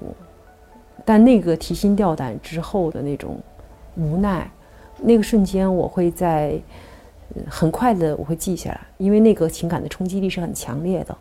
[1.02, 3.40] 但那个提心吊胆之后的那种
[3.96, 4.46] 无奈，
[5.00, 6.60] 那个瞬间我会在
[7.48, 11.16] 很快的我会记下来，因为那个情感的冲击力是很强烈的，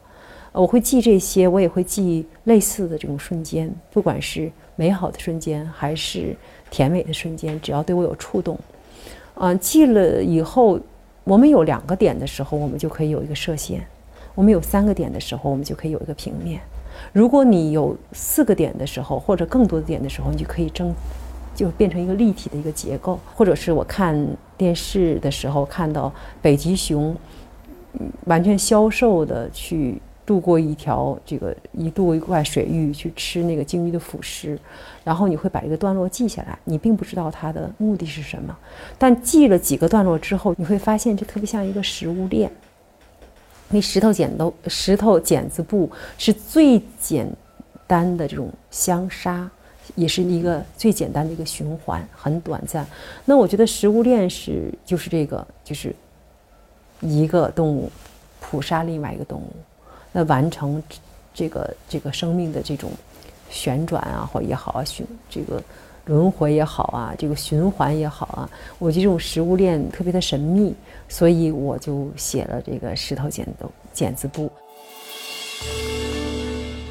[0.51, 6.35] 我会记这些，我也会记类似的这种瞬间，不管是美好的瞬间还是
[6.69, 8.59] 甜美的瞬间，只要对我有触动。
[9.35, 10.79] 啊，记了以后，
[11.23, 13.79] 我们有两个点的时候，我们就可以有一个射线；
[14.35, 16.61] 我们有三个点的时候，我们就可以有一个平面。
[17.11, 20.93] 如果你有四个点的时候，或者更多的点的时候，你就可以争，
[21.55, 23.19] 就变成一个立体的一个结构。
[23.35, 27.15] 或者是我看电视的时候看到北极熊，
[28.25, 29.99] 完全消瘦的去。
[30.25, 34.57] 渡过一条这个一渡一块水域去吃那个鲸鱼的腐尸，
[35.03, 36.57] 然后你会把这个段落记下来。
[36.63, 38.57] 你并不知道它的目的是什么，
[38.97, 42.51] 但记了几个段落之后，你会发现这特别像一个食物链。
[43.69, 47.27] 那石头剪刀、石头剪子布是最简
[47.87, 49.49] 单的这种相杀，
[49.95, 52.85] 也是一个最简单的一个循环，很短暂。
[53.25, 55.95] 那我觉得食物链是就是这个，就是
[57.01, 57.91] 一个动物
[58.39, 59.51] 捕杀另外一个动物，
[60.13, 60.81] 那完成
[61.33, 62.89] 这个这个生命的这种
[63.49, 65.61] 旋转啊，或也好啊，循这个
[66.05, 68.49] 轮回也好啊，这个循环也好啊，
[68.79, 70.73] 我觉得这种食物链特别的神秘。
[71.09, 74.51] 所以我就写了这个石头剪刀剪子布。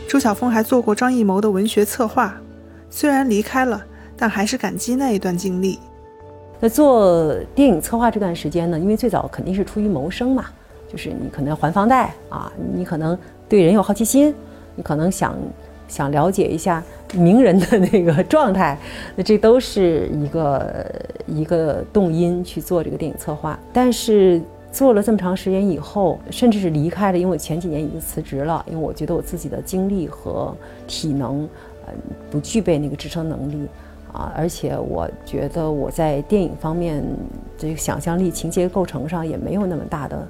[0.09, 2.41] 周晓峰还做过张艺谋的文学策划，
[2.89, 3.85] 虽然离开了，
[4.17, 5.81] 但还是感激那一段经历。
[6.61, 10.51] 那做电影策划这段时间呢，因为最早肯定是出于谋生嘛，
[10.93, 14.35] 就是你可能要还房贷啊，你可能对人有好奇心，
[14.77, 15.35] 你可能想
[15.89, 16.83] 想了解一下
[17.15, 18.77] 名人的那个状态，
[19.17, 20.87] 那这都是一个
[21.27, 23.59] 一个动因去做这个电影策划。
[23.73, 24.39] 但是
[24.71, 30.55] 做了这么长时间以后，甚至是离开了，因为我前几年已经辞职了，因为我觉得我自己的精力和
[30.87, 31.49] 体能，
[31.87, 31.93] 呃，
[32.31, 33.67] 不具备那个支撑能力。
[34.13, 37.03] 啊，而且我觉得我在电影方面
[37.57, 40.29] 这个想象力、情节构成上也没有那么大的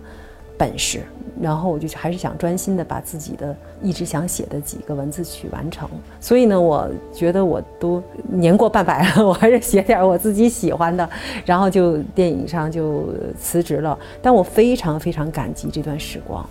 [0.57, 1.03] 本事，
[1.41, 5.89] 然后我就还是想专心的把自己的一直想写的几个文字去完成。
[6.21, 11.09] 所以呢，我觉得我都年过半百了，我还是写点我自己喜欢的，
[11.45, 13.99] 然后就电影上就辞职了。
[14.21, 16.45] 但我非常非常感激这段时光，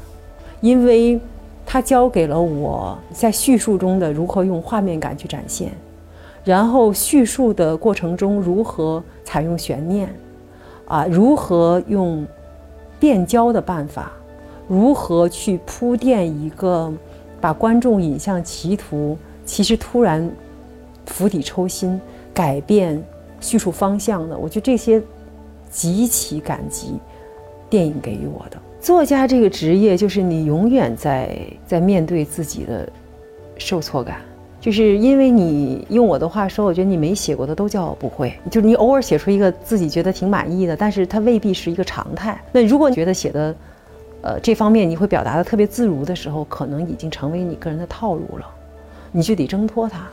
[0.60, 1.20] 因为
[1.66, 5.72] 它教给了我在叙述中的如何用画面感去展现。
[6.44, 10.12] 然后叙述的过程中，如何采用悬念，
[10.86, 12.26] 啊，如何用
[13.02, 14.12] 变焦的办法，
[14.68, 16.94] 如何去铺垫一个
[17.42, 20.32] 把观众引向歧途，其实突然
[21.08, 22.00] 釜底抽薪，
[22.32, 23.04] 改变
[23.40, 25.02] 叙述方向的，我觉得这些
[25.72, 27.00] 极其感激
[27.72, 28.58] 电影给予我的。
[28.80, 31.36] 作家这个职业，就是你永远在
[31.66, 32.88] 在面对自己的
[33.58, 34.22] 受挫感。
[34.62, 38.32] 就是因为你用我的话说，我觉得你没写过的都叫不会。
[38.52, 42.40] 就是你偶尔写出一个自己觉得挺满意的，但是它未必是一个常态。
[42.52, 43.56] 那如果你觉得写的，
[44.22, 48.46] 呃，这方面你会表达的特别自如的时候，可能已经成为你个人的套路了，
[49.12, 50.08] 你就得挣脱它。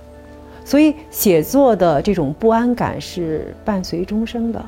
[0.64, 4.64] 所以写作的这种不安感是伴随终生的。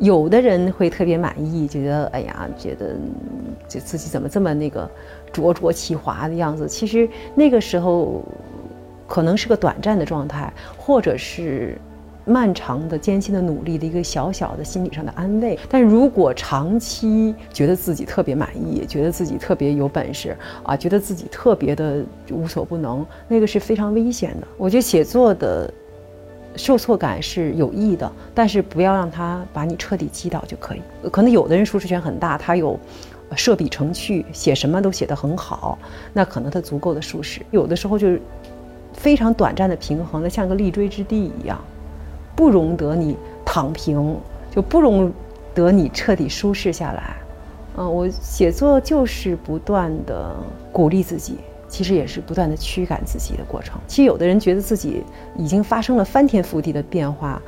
[0.00, 2.96] 有的人会特别满意，觉得哎呀，觉得
[3.68, 4.90] 就自己怎么这么那个
[5.32, 6.66] 灼灼其华的样子。
[6.66, 8.20] 其实那个时候。
[9.06, 11.78] 可能是个短暂的状态，或者是
[12.26, 15.58] 漫长的艰辛的努力的一个小小的心理上的安慰。
[15.68, 24.46] 但如果长期觉得自己特别满意，觉得自己特别有本事啊，觉得自己特别的无所不能，那个是非常危险的。
[24.56, 25.70] 我觉得写作的
[26.56, 30.80] 受挫感是有益的，但是不要让它把你彻底击倒就可以。
[31.12, 32.80] 可能有的人舒适圈很大，他有
[33.36, 35.78] 设笔成趣，写什么都写得很好，
[36.14, 37.42] 那可能他足够的舒适。
[37.50, 38.18] 有的时候就是。
[38.94, 41.62] 非常短暂的平衡，那像个立锥之地一样，
[42.34, 44.16] 不容得你躺平，
[44.50, 45.12] 就不容
[45.54, 47.16] 得你彻底舒适下来。
[47.76, 50.34] 嗯，我写作就是不断的
[50.72, 53.78] 鼓励自己，其实也是不断的驱赶自己的过程。
[53.86, 55.02] 其实有的人觉得自己
[55.36, 57.42] 已经发生了翻天覆地的变化，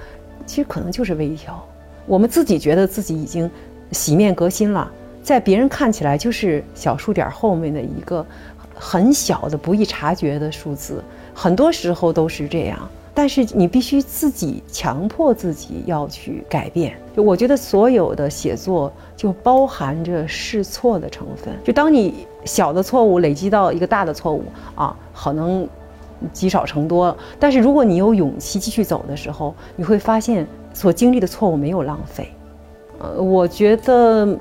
[0.44, 1.64] 其实可能就是微调。
[2.06, 3.50] 我们自己觉得自己已经
[3.92, 4.90] 洗面革新了，
[5.22, 8.24] 在别人看起来就是小数点后面的一个
[8.74, 11.02] 很小的不易察觉的数字。
[11.38, 16.96] 很多时候都是这样，但是你必须自己强迫自己要去改变。
[17.14, 21.54] 就我觉得所有的写作就包含着试错的成分。
[21.62, 24.44] 就当你小的错误累积到一个大的错误
[24.74, 25.68] 啊，可能
[26.32, 27.14] 积少成多。
[27.38, 32.30] 但是如果你有勇气继续走的时候，你会发现所经历的错误没有浪费。
[32.98, 34.34] 呃，我觉得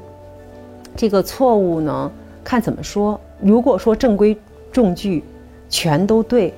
[0.95, 2.09] 这个错误呢，
[2.41, 3.19] 看怎么说。
[3.41, 4.37] 如果说正规
[4.71, 5.21] 重句
[5.69, 6.53] 全都对。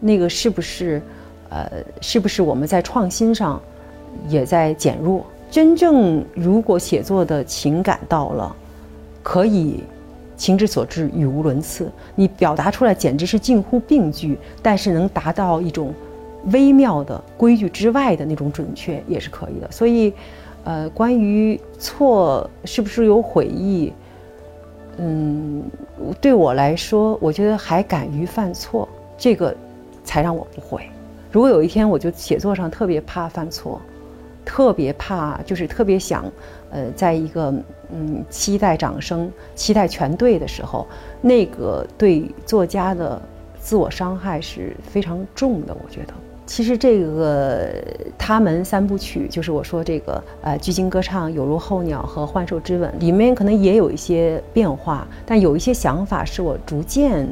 [0.00, 1.00] 那个是不是，
[1.48, 3.60] 呃，是不是我们在创新上
[4.28, 5.24] 也在减弱？
[5.50, 8.54] 真正如果写作的情感到了，
[9.22, 9.84] 可以
[10.36, 15.94] 情之所至，语无伦次，你表达出来简直是近乎病句，但是能达到一种
[16.46, 19.70] 微妙的规矩之外的那种准确，也是可以的。
[19.70, 20.12] 所以，
[20.64, 23.92] 呃，关于错是不是有悔意，
[24.98, 25.62] 嗯，
[26.20, 29.56] 对我来说，我觉得还敢于犯错，这个。
[30.06, 30.88] 才让我不会。
[31.30, 33.78] 如果有一天我就写作上特别怕犯错，
[34.42, 36.24] 特别怕就是特别想，
[36.70, 37.52] 呃，在一个
[37.92, 40.86] 嗯期待掌声、期待全对的时候，
[41.20, 43.20] 那个对作家的
[43.60, 45.76] 自我伤害是非常重的。
[45.84, 46.14] 我觉得，
[46.46, 47.68] 其实这个
[48.16, 57.28] 他们三部曲，就是我说这个呃，巨鲸歌唱、有如候鸟和幻兽之吻，里面可能也有一些变化，但有一些想法是我逐渐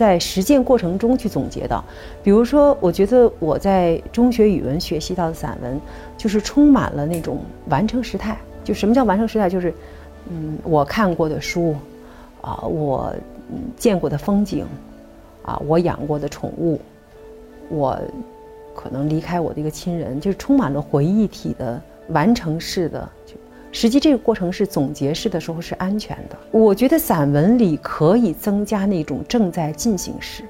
[0.00, 1.84] 在实践过程中去总结的。
[2.22, 5.78] 比如说，我觉得我在中学语文学习到的散文，
[6.16, 8.34] 就是充满了那种完成时态。
[8.64, 9.46] 就什么叫完成时态？
[9.50, 9.74] 就是
[10.30, 11.76] 嗯，我看过的书，
[12.40, 13.14] 啊，我
[13.76, 14.64] 见过的风景，
[15.42, 16.80] 啊，我养过的宠物。
[17.68, 17.98] 我
[18.74, 23.06] 可能离开我的一个亲人，就是充满了回忆体的完成式的。
[23.72, 26.36] 实际这个过程是总结式的时候是安全的。
[26.50, 30.42] 我觉得散文里可以增加那种正在进行时。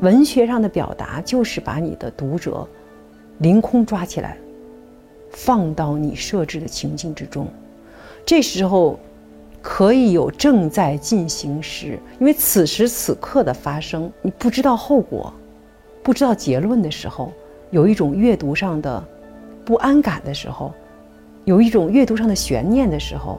[0.00, 2.66] 文学上的表达就是把你的读者
[3.38, 4.36] 凌空抓起来，
[5.30, 7.46] 放到你设置的情境之中。
[8.26, 8.98] 这时候
[9.60, 15.32] 可以有正在进行时，因为此时此刻的发生，你不知道后果。
[16.02, 17.32] 不知道结论的时候，
[17.70, 19.04] 有一种阅读上的
[19.64, 20.74] 不安感的时候，
[21.44, 23.38] 有一种阅读上的悬念的时候，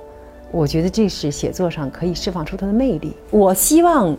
[0.52, 3.13] 我觉得这是写作上可以释放出它的魅力。
[3.32, 4.16] 我希望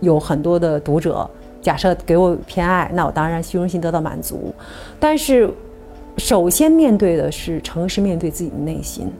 [0.00, 1.28] 有很多的读者，
[1.60, 4.54] 假设给我偏爱，那我当然虚荣心得到满足。
[5.00, 5.50] 但是，
[6.18, 9.10] 首先面对的是诚实面对自己的内心。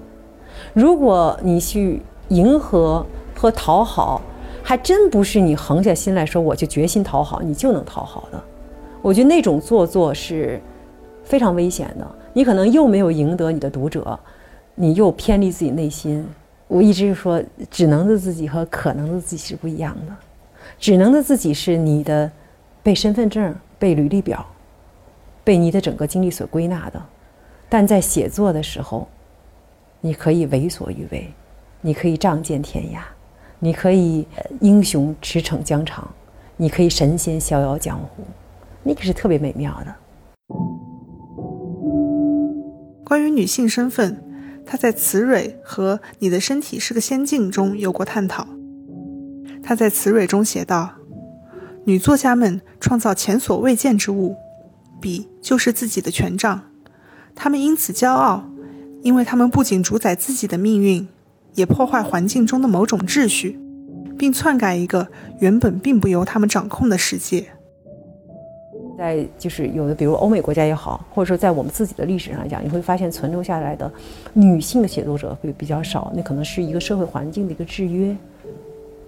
[0.72, 4.20] 如果你去迎合和讨好。
[4.64, 8.40] 还真不是你横下心来说，我就决心讨好你就能讨好的。
[9.02, 10.62] 我觉得那种做作是
[11.24, 12.06] 非常危险的。
[12.32, 14.18] 你可能又没有赢得你的读者，
[14.74, 16.26] 你又偏离自己内心。
[16.68, 20.16] 我一直说，只能的自己和可能的自己是不一样的。
[20.78, 22.30] 只能的自己是你的
[22.82, 24.44] 被身份证、被履历表、
[25.44, 27.02] 被你的整个经历所归纳的。
[27.68, 29.06] 但在写作的时候，
[30.00, 31.32] 你可以为所欲为，
[31.80, 33.00] 你可以仗剑天涯。
[33.58, 34.26] 你可以
[34.60, 36.10] 英雄驰骋疆场，
[36.56, 38.24] 你可以神仙逍遥江湖，
[38.82, 39.94] 那个是特别美妙的。
[43.12, 44.24] 关于女性身份，
[44.64, 48.48] 她在《雌蕊》和《你的身体是个仙境》中有过探讨。
[49.62, 50.94] 她在《雌蕊》中写道
[51.84, 54.34] ：“女作家们创造前所未见之物，
[54.98, 56.62] 笔就是自己的权杖，
[57.34, 58.50] 她们因此骄傲，
[59.02, 61.06] 因为她们不仅主宰自己的命运。”
[61.52, 63.60] 也破坏环境中的某种秩序，
[64.16, 65.08] 并篡改一个
[65.40, 67.52] 原本并不由他们掌控的世界。
[68.96, 73.90] 在就是有的，比如欧美国家也好，或者说在我们自己的历史上来讲，你会发现存留下来的
[74.32, 76.12] 女性的写作者会比较少。
[76.14, 78.16] 那可能是一个社会环境的一个制约，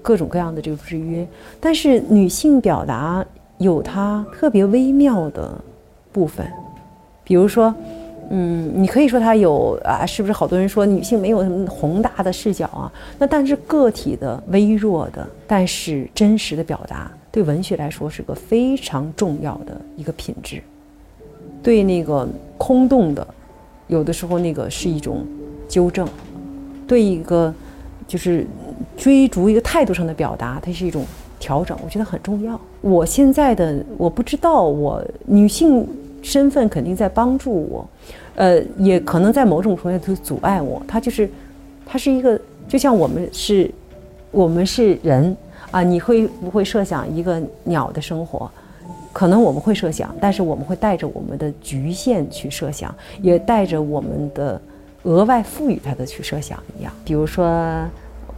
[0.03, 1.27] 各种各样的这个制约。
[1.61, 3.25] 但是女性表达
[3.59, 5.57] 有它特别微妙的
[6.13, 6.47] 部分，
[7.23, 7.75] 比如说。
[8.31, 12.91] 嗯，你可以说它有啊，是不是好多人说女性没有什么宏大的视角啊？
[13.19, 20.63] 那但是个体的微弱的，但是真实的表达，对文学来说是个非常重要的一个品质。
[21.65, 23.27] 对那个空洞的，
[23.89, 25.27] 有的时候那个是一种
[25.67, 26.07] 纠正；
[26.87, 27.53] 对一个
[28.07, 28.47] 就是
[28.97, 31.05] 追逐一个态度上的表达，它是一种
[31.41, 31.77] 调整。
[31.83, 32.61] 我觉得很重要。
[32.81, 35.85] 我现在的我不知道，我女性。
[36.25, 37.87] 身份肯定在帮助我，
[38.35, 40.83] 呃，也可能在某种程度上阻碍我。
[40.89, 41.29] 它就是，
[41.85, 43.71] 它是一个，就像我们是，
[44.31, 45.37] 我们是人
[45.75, 45.83] 啊。
[45.83, 48.51] 你会不会设想一个鸟的生活？
[49.13, 54.61] 可能我们会设想，但是我们会带着我们的局限去设想，也带着我们的
[55.05, 56.93] 额外赋予它的去设想一样。
[57.05, 57.47] 比如说，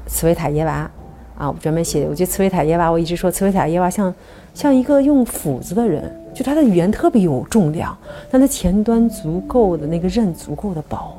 [0.07, 0.90] 茨维塔耶娃
[1.38, 4.14] 啊，我专门写，我觉得茨维塔耶娃，我一直说茨维塔耶娃像
[4.53, 6.14] 像一个用斧子的人。
[6.35, 7.96] 就他的语言特别有重量，
[8.31, 11.16] 但他前端足够的那个刃足够的薄。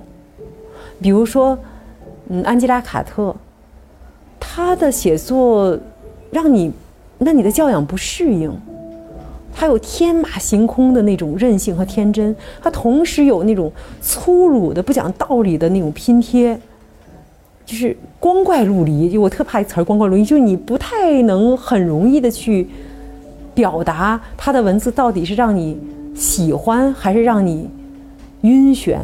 [1.02, 1.58] 比如说，
[2.30, 3.36] 嗯，安吉拉·卡特，
[4.40, 5.76] 他的写作
[6.32, 6.72] 让你，
[7.18, 8.52] 那你的教养不适应。
[9.54, 16.60] 他有天马行空的那种任性和天真，他同时有那种粗鲁的、不讲道理的那种拼贴，
[17.66, 19.10] 就是光怪陆离。
[19.10, 22.68] 就我特怕一词儿“光怪陆离”，就是你不太能很容易的去。
[23.58, 25.76] 表达他的文字到底是让你
[26.14, 27.68] 喜欢，还是让你
[28.42, 29.00] 晕眩，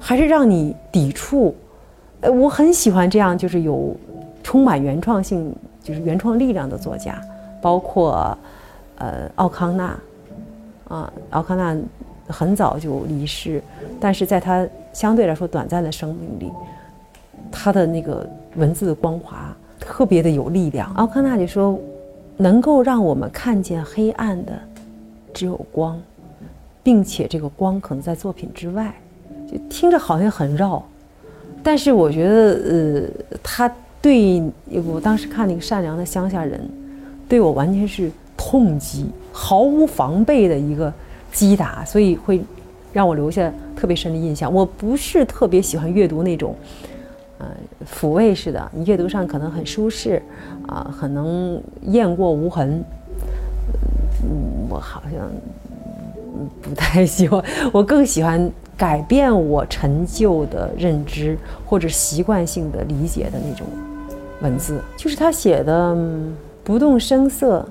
[0.00, 1.54] 还是让你抵触？
[2.22, 3.94] 呃，我很喜欢这样，就是有
[4.42, 7.20] 充满原创性，就是原创力量的作家，
[7.62, 8.36] 包括
[8.96, 9.96] 呃奥康纳
[10.88, 11.76] 啊，奥康纳
[12.26, 13.62] 很早就离世，
[14.00, 16.52] 但是在他相对来说短暂的生命里，
[17.52, 20.92] 他的那个文字的光华特别的有力量。
[20.94, 21.78] 奥康纳就说。
[22.36, 24.52] 能够让我们看见黑暗的，
[25.32, 25.96] 只有光，
[26.82, 28.92] 并且这个光可能在作品之外，
[29.48, 30.82] 就听着好像很绕，
[31.62, 33.08] 但是我觉得，呃，
[33.40, 33.72] 他
[34.04, 34.42] 对
[34.84, 36.60] 我当时看那个善良的乡下人，
[37.26, 40.92] 对我完全是痛击，毫无防备的一个
[41.32, 42.44] 击打，所以会
[42.92, 44.52] 让我留下特别深的印象。
[44.52, 46.54] 我不是特别喜欢阅读那种，
[47.38, 47.46] 呃，
[47.90, 50.20] 抚慰式的，你阅读上可能很舒适，
[50.66, 52.84] 啊，可能雁过无痕。
[54.22, 55.30] 嗯，我好像
[56.60, 57.42] 不太喜欢，
[57.72, 63.66] 我更喜欢改变我陈旧的认知或者习惯性的理解的那种
[64.44, 65.96] 文字，就是他写的
[66.62, 67.66] 不动声色，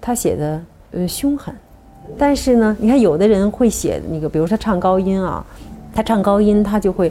[0.00, 1.52] 他写的呃凶狠，
[2.18, 5.44] 但是呢，你看有的人会写那个，比如说唱高音啊，
[5.94, 7.10] 他唱高音他就会，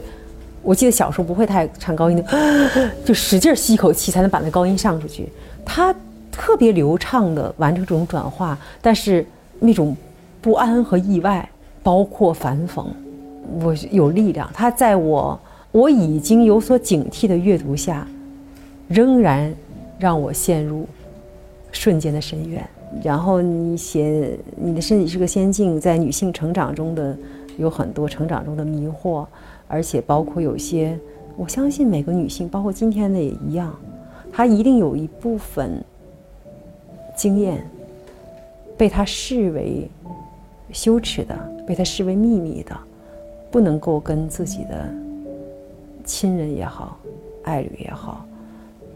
[0.62, 2.24] 我记得小时候不会太唱高音的，
[3.04, 5.28] 就使劲吸一口气才能把那高音上出去，
[5.64, 5.94] 他。
[6.34, 9.24] 特别流畅地完成这种转化，但是
[9.60, 9.94] 那种
[10.40, 11.46] 不安和意外，
[11.82, 12.86] 包括反讽，
[13.60, 14.48] 我有力量。
[14.54, 15.38] 他在我
[15.72, 18.08] 我已经有所警惕的阅读下，
[18.92, 19.54] 仍然
[19.98, 20.86] 让我陷入
[21.70, 22.68] 瞬间的深渊。
[23.02, 27.16] 然后你写你的身体是个仙境，在女性成长中的
[27.56, 29.26] 有很多成长中的迷惑，
[29.66, 30.98] 而且包括有些，
[31.36, 33.74] 我相信每个女性，包括今天的也一样，
[34.30, 35.82] 她一定有一部分。
[37.14, 37.62] 经验
[38.74, 39.86] 被他视为
[40.72, 42.74] 羞耻的，被他视为秘密的，
[43.50, 44.88] 不能够跟自己的
[46.04, 46.96] 亲人也好、
[47.44, 48.26] 爱侣也好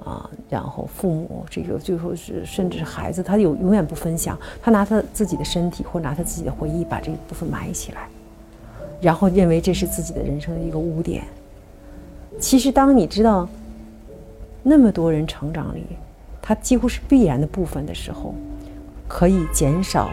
[0.07, 8.09] 啊，然后父母这个最后是甚至是孩子，他有永远不分享，他拿他自己的身体或拿他自己的回忆把这一部分埋起来，
[9.01, 11.25] 然后认为这是自己的人生的一个污点。
[12.41, 13.49] 其实，当你知道
[14.63, 15.85] 那么多人成长里。
[16.49, 18.33] 它几乎是必然的部分的时候，
[19.09, 20.09] 可以减少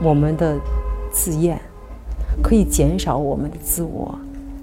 [0.00, 0.56] 我们的
[1.10, 1.60] 自厌，
[2.40, 4.16] 可以减少我们的自我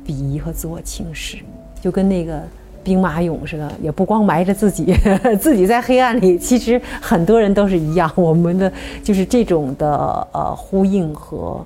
[0.06, 1.40] 鄙夷和自我轻视，
[1.82, 2.42] 就跟那个
[2.86, 4.96] 兵马俑似的，也不光埋着自己，
[5.42, 8.10] 自己在黑暗里，其实很多人都是一样。
[8.16, 8.72] 我们的
[9.04, 11.66] 就是这种的呃呼应和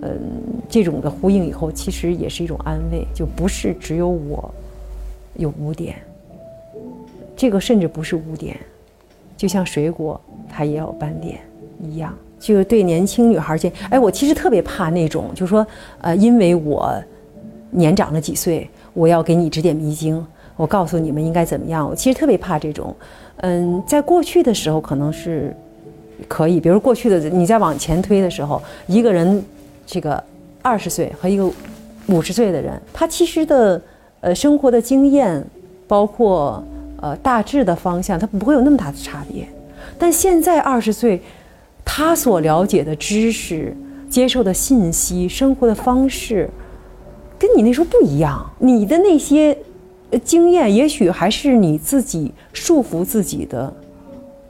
[0.00, 0.10] 嗯
[0.68, 4.48] 这种的呼应以后，其实也是一种安慰，就不是只有我
[5.34, 5.96] 有污点。
[7.36, 8.56] 这个甚至不是污点，
[9.36, 11.40] 就像水果它也有斑点
[11.82, 12.14] 一样。
[12.38, 15.66] 就是对年轻女孩儿，哎，我其实特别怕那种，就是说，
[16.02, 16.94] 呃，因为我
[17.70, 20.22] 年长了几岁，我要给你指点迷津，
[20.56, 21.88] 我告诉你们应该怎么样。
[21.88, 22.94] 我其实特别怕这种。
[23.38, 25.54] 嗯，在过去的时候可能是
[26.28, 29.44] 可以，比如过去的你再往前推的时候，一个人
[29.86, 30.22] 这个
[30.62, 31.50] 二十岁和一个
[32.06, 33.80] 五十岁的人，他其实的
[34.20, 35.44] 呃生活的经验
[35.86, 36.62] 包括。
[37.02, 39.46] 呃，大致的方向他不会有那么大的差别，
[39.98, 41.20] 但现在二十岁，
[41.84, 43.76] 他所了解的知识、
[44.08, 46.48] 接受的信息、生活的方式，
[47.38, 48.50] 跟你那时候不一样。
[48.58, 49.54] 你的那些
[50.18, 53.72] 经验，也许还是你自己束缚自己的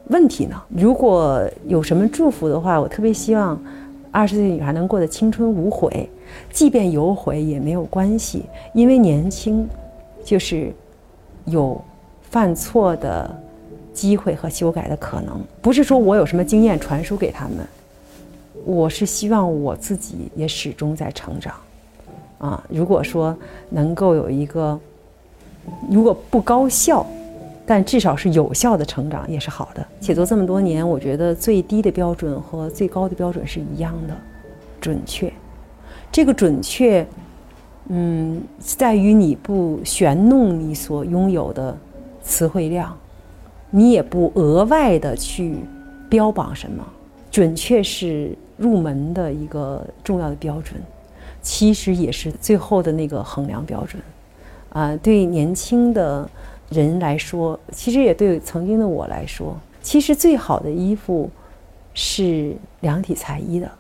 [0.08, 0.60] 问题呢。
[0.68, 3.60] 如果有什么祝福的话，我特别希望
[4.10, 6.08] 二十岁女孩能过得青春无悔，
[6.52, 9.68] 即便有悔也没有关系，因为年轻
[10.24, 10.72] 就是
[11.46, 11.80] 有。
[12.30, 13.30] 犯错的
[13.92, 17.58] 机会和修改的可能，不是说我有什么经验传输给他们，
[18.64, 21.54] 我是希望我自己也始终在成长。
[22.38, 23.36] 啊，如果说
[23.70, 24.76] 能够有一个，
[25.90, 27.06] 如果不高效，
[27.66, 29.86] 但至少是有效的成长也是好的。
[30.00, 34.14] 写作这么多年，我觉得最低的标准和最高的标准是一样的，
[34.80, 35.32] 准确。
[36.12, 37.06] 这个准确，
[37.88, 41.76] 嗯，在于你不玄弄你所拥有的。
[42.26, 42.96] 词汇量，
[43.68, 45.58] 你也不额外的去
[46.08, 46.82] 标榜什么，
[47.30, 50.80] 准确是入门的一个重要的标准，
[51.42, 54.02] 其实也是最后的那个衡量标准。
[54.74, 56.28] 啊，对年轻的
[56.68, 61.30] 人来说，其实也对曾经的我来说，其实最好的衣服
[61.94, 63.70] 是量体裁衣的，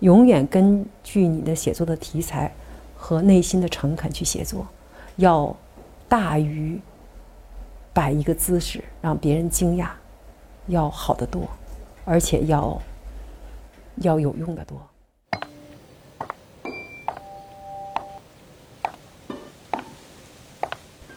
[0.00, 2.52] 永远根据你的写作的题材
[2.96, 4.66] 和内心的诚恳去写作，
[5.14, 5.54] 要
[6.08, 6.80] 大于。
[7.90, 9.88] 摆一个姿势让别人惊讶，
[10.68, 11.42] 要好得多，
[12.04, 12.80] 而且要
[13.96, 14.80] 要有用的多。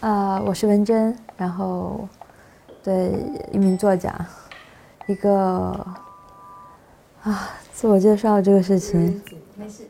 [0.02, 2.10] 啊，我是文珍，然后
[2.84, 3.14] 对
[3.52, 4.14] 一名作家，
[5.06, 5.86] 一个
[7.22, 9.22] 啊，自我介绍这个事情。
[9.56, 9.88] 没事。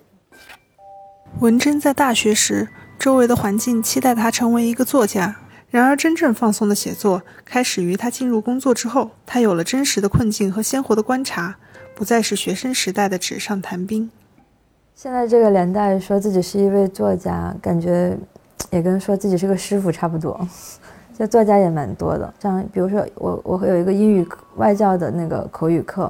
[1.40, 2.68] 文珍在大学时，
[3.00, 5.38] 周围的环境期待她成为一个作家。
[5.70, 9.12] 然而，真正放松的写作开始于他进入工作之后。
[9.26, 11.56] 他有了真实的困境和鲜活的观察，
[11.96, 14.12] 不再是学生时代的纸上谈兵。
[14.94, 18.18] 现在这个年代，说自己是一位作家，感觉
[18.70, 20.40] 也跟说自己是个师傅差不多。
[21.18, 22.34] 就作家也蛮多的。
[22.40, 26.10] 像比如说我我会有一个英语外教的那个口语课，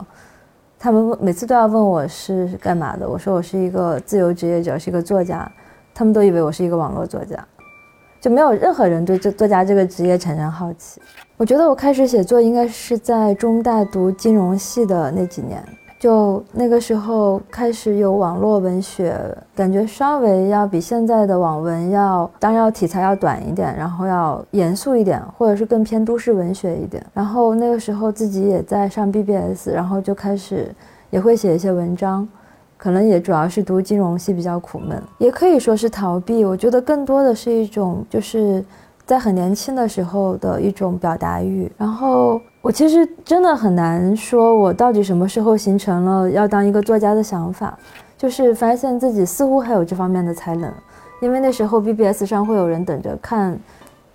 [0.79, 5.51] 他们每次都要问我是干嘛的，我说我是一个自由职业者，是一个作家，
[5.93, 7.45] 他们都以为我是一个网络作家，
[8.21, 11.01] 就没有任何人对这作家这个职业产生好奇。
[11.35, 15.61] 我觉得我开始写作应该是在中大读金融系的那几年。
[16.01, 19.15] 就那个时候开始有网络文学，
[19.55, 27.05] 感觉稍微要比现在的网文要，当然要题材要短一点，然后要严肃一点，或者是更偏都市文学一点。
[27.13, 30.73] 然后那个时候自己也在上 BBS，然后就开始
[31.11, 32.27] 也会写一些文章，
[32.77, 36.43] 可能也主要是读金融系比较苦闷，也可以说是逃避。
[36.43, 38.65] 我觉得更多的是一种就是
[39.11, 42.39] 在很年轻的时候的一种表达欲，然后。
[42.61, 47.77] 我其实真的很难说，我到底什么时候形成了要当一个作家的想法，
[48.17, 50.71] 就是发现自己似乎还有这方面的才能，
[51.21, 53.59] 因为那时候 BBS 上会有人等着看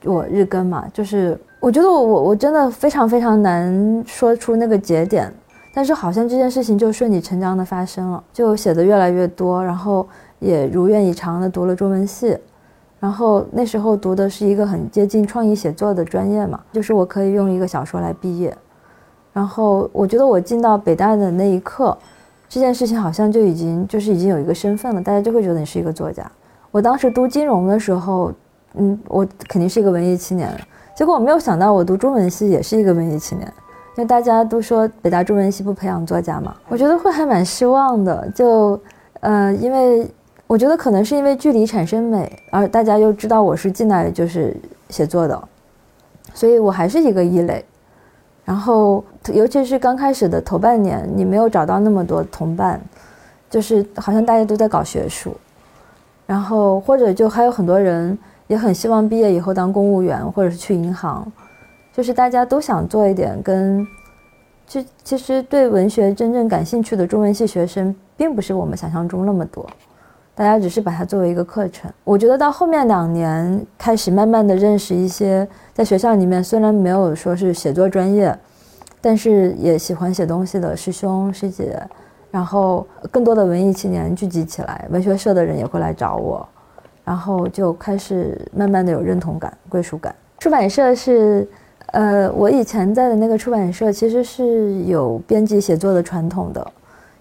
[0.05, 5.31] 我日更嘛，就是我觉得我我我真的非常非常难说出那个节点，
[5.75, 12.35] 但是好像这件事情就顺理成章的发生了，就写的越来越多，然后也如愿以偿的读了中文系。
[12.99, 18.57] 然后那时候读的是一个很接近创意写作的专业嘛，就是我可以用一个小说来毕业。
[19.35, 21.97] 然后我觉得我进到北大的那一刻，
[22.49, 26.29] 这件事情好像就已经就是已经有一个身份了，大家就会觉得你是一个作家。
[26.71, 28.33] 我当时读金融的时候，
[28.75, 30.51] 嗯，我肯定是一个文艺青年。
[30.97, 33.47] 结果我没有想到我读中文系也是一个文艺青年，
[33.99, 38.27] 因为大家都说北大中文系不培养作家嘛，我觉得会还蛮失望的。
[38.35, 38.81] 就，
[39.21, 40.11] 呃，因为。
[40.47, 44.57] 我觉得可能是因为距离产生美，而大家又知道我是进来就是
[44.91, 45.49] 写作的，
[46.33, 47.65] 所以我还是一个异类。
[48.45, 52.81] 然后，尤其是刚开始的头半年，你没有找到那么多同伴，
[53.51, 55.37] 就是好像大家都在搞学术，
[56.27, 58.17] 然后或者就还有很多人
[58.47, 61.27] 也很希望毕业以后当公务员或者是去银行，
[61.93, 63.85] 就是大家都想做一点跟，
[64.65, 69.69] 其其实对文学真正感兴趣的中文系学生，并不是我们想象中那么多。
[70.37, 71.91] 大家只是把它作为一个课程。
[72.05, 78.39] 我觉得到后面两年开始慢慢的认识一些在学校里面虽然没有说是写作专业，
[79.01, 81.83] 但是也喜欢写东西的师兄师姐，
[82.31, 86.47] 然后更多的文艺青年聚集起来，文学社的人也会来找我，
[87.03, 90.15] 然后就开始慢慢的有认同感、归属感。
[90.39, 91.49] 出版社是，
[91.93, 96.73] 呃，我以前在的那个出版社其实是有编辑写作的传统的。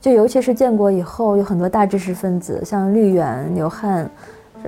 [0.06, 4.08] 就尤其是建国以后，有很多大知识分子，像绿原、刘汉，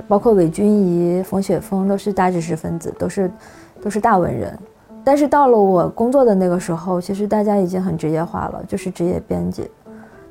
[0.07, 3.31] 包括韦君怡、冯雪峰，都是大知识分子，都是
[3.79, 4.57] 都是大文人。
[5.03, 9.69] 但是到了我工作的那个时候，其实大家已经很职业化了，就是职业编辑。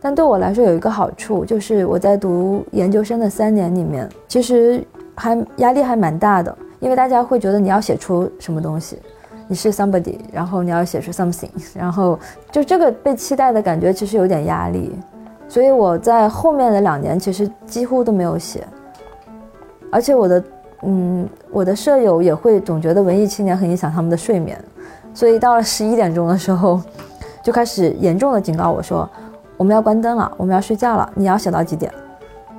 [0.01, 4.85] 但对我来说有一个好处，就是我在读研究生的三年里面，其实
[5.15, 8.99] 还压力还蛮大的，因为大家会觉得你要写出什么东西。
[9.49, 12.19] 你是 somebody，然后你要写出 something，然后
[12.51, 14.93] 就这个被期待的感觉其实有点压力，
[15.49, 18.67] 所以我在后面的两年其实几乎都没有写，
[19.93, 20.45] 而且我的
[20.83, 24.63] 嗯我的舍友也会总觉得文艺青年很影响他们的睡眠，
[25.15, 26.81] 所以到了十一点钟的时候，
[27.43, 29.09] 就开始严重的警告我说
[29.57, 31.93] 我们要关灯了，我们要睡觉了，你要写到几点？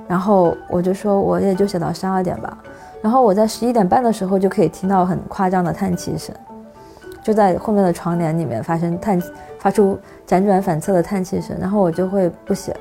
[0.08, 2.56] 然后我就说我也就写到十二点吧，
[3.02, 6.34] 然后我在十一点半的时候就可以听到很夸张的叹气声。
[7.28, 9.22] 就在后面的床帘里面发生叹，
[9.58, 12.74] 发出辗转反侧的叹气声，然后我就会不写，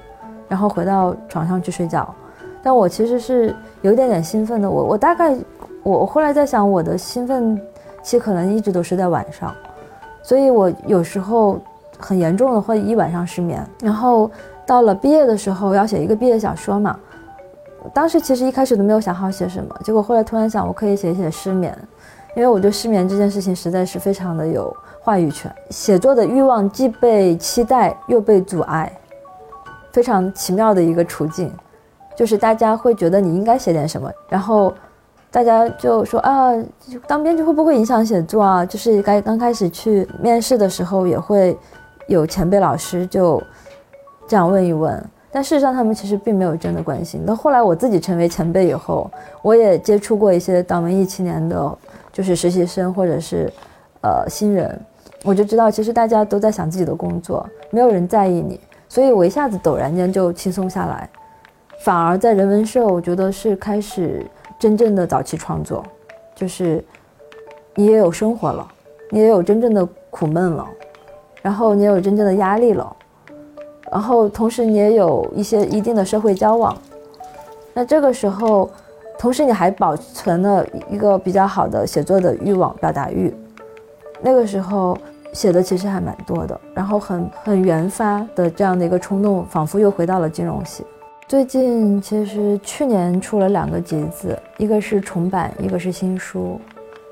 [0.47, 2.15] 然后回到床上去睡觉。
[2.63, 5.35] 但我其实是有点点兴奋的，我我大概
[5.83, 7.61] 我后来在想，我的兴奋
[8.01, 9.53] 期可能一直都是在晚上，
[10.23, 11.59] 所以我有时候
[11.99, 13.61] 很严重的会一晚上失眠。
[13.81, 14.31] 然后
[14.65, 16.97] 到了毕业的时候要写一个毕业小说嘛，
[17.93, 21.77] 当时其实一开始都没有想好写什么，结果后来突然想，我可以写写失眠。
[22.38, 24.71] 因为我对失眠这件事情实在是非常的有
[25.01, 28.95] 话语权，写作的欲望既被期待又被阻碍，
[29.91, 31.51] 非常奇妙的一个处境，
[32.15, 34.71] 就是大家会觉得你应该写点什么，然后
[35.31, 36.53] 大家就说啊，
[37.07, 38.63] 当编剧会不会影响写作啊？
[38.63, 41.57] 就是该刚开始去面试的时候，也会
[42.05, 43.41] 有前辈老师就
[44.27, 47.25] 这样问一问，但事实上他们其实并没有真的关心。
[47.25, 49.09] 到后来我自己成为前辈以后，
[49.41, 51.75] 我也接触过一些当文艺青年的。
[52.18, 53.47] 就是实习生或者是，
[54.01, 54.82] 呃新人，
[55.24, 58.59] 我就知道其实大家都在想自己的工作，没有人在意你，
[58.89, 61.07] 所以我一下子陡然间就轻松下来，
[61.82, 64.26] 反而在人文社，我觉得是开始
[64.57, 65.86] 真正的早期创作，
[66.34, 66.84] 就是
[67.76, 68.68] 你也有生活了，
[69.11, 70.68] 你也有真正的苦闷了，
[71.43, 72.95] 然后你也有真正的压力了，
[73.91, 76.76] 然后同时你也有一些一定的社会交往，
[77.76, 78.68] 那这个时候。
[79.18, 83.34] 同时你还保存了一个比较好的写作的欲望、表达欲。
[84.22, 84.97] 那个时候
[85.34, 90.86] 写的其实还蛮多的，然后很很原发的这样的一个冲动，仿佛又回到了金融系。
[91.28, 96.59] 最近其实去年出了两个集子，一个是重版，一个是新书。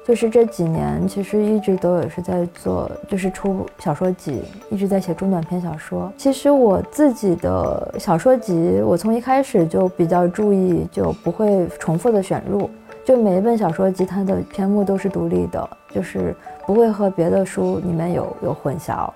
[0.08, 6.14] 就是这几年，其实一直都有是在做，就是出小说集，一直在写中短篇小说。
[6.16, 12.70] 其实我自己的小说集，我从一开始就比较注意，就不会重复的选入，
[13.04, 16.36] 就每一本小说集它的篇目都是独立的，就是
[16.68, 19.10] 不会和别的书里面有有混淆，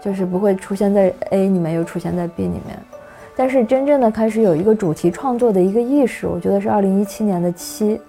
[0.00, 2.78] 就是不会出现在 A 里面又出现在 B 里面。
[3.34, 8.00] 但是真正的开始有一个主题创作的一个意识，我觉得是二零一七年的七。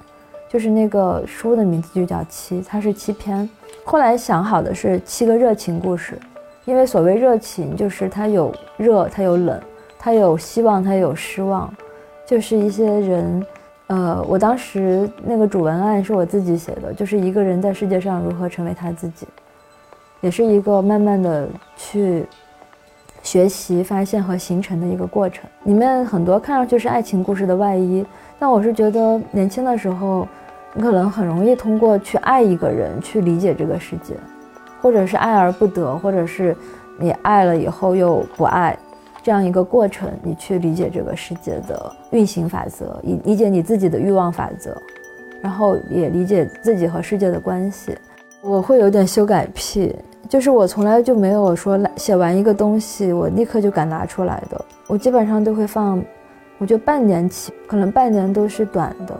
[0.53, 3.49] 就是那个书的名字就叫七，它是七篇。
[3.83, 6.15] 后来想好的是七个热情故事，
[6.63, 9.59] 因为所谓热情，就是它有热，它有冷，
[9.97, 11.73] 它有希望，它有失望，
[12.23, 13.43] 就是一些人。
[13.87, 19.27] 呃，我当时那个主文案是我自己写的，就是一个人在世界上如何成为他自己，
[20.21, 22.25] 也是一个慢慢的去
[23.23, 25.43] 学习、发现和形成的一个过程。
[25.63, 28.05] 里面很多看上去是爱情故事的外衣，
[28.39, 30.27] 但我是觉得年轻的时候。
[30.75, 34.15] 你可能很容易通过去爱一个人去理解这个世界，
[34.81, 36.55] 或者是爱而不得，或者是
[36.97, 38.77] 你爱了以后又不爱，
[39.21, 44.75] 这样一个过程，你去理解这个世界的运行法则，理理解你自己的欲望法则，
[45.41, 47.95] 然后也理解自己和世界的关系。
[48.41, 49.95] 我会有点修改癖，
[50.27, 56.03] 就是我从来就没有说写完一个东西我立刻就敢拿出来的，我基本上都会放，
[56.57, 59.15] 我觉得半年起，可能半年都是短的。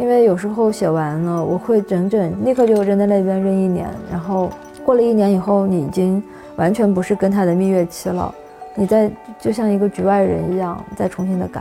[0.00, 4.48] 因为有时候写完了，我会整整立刻就扔在那边扔一年，然后
[4.82, 6.22] 过了一年以后，你已经
[6.56, 8.34] 完全不是跟他的蜜月期了，
[8.74, 11.60] 你在就像一个局外人一样再重新的改，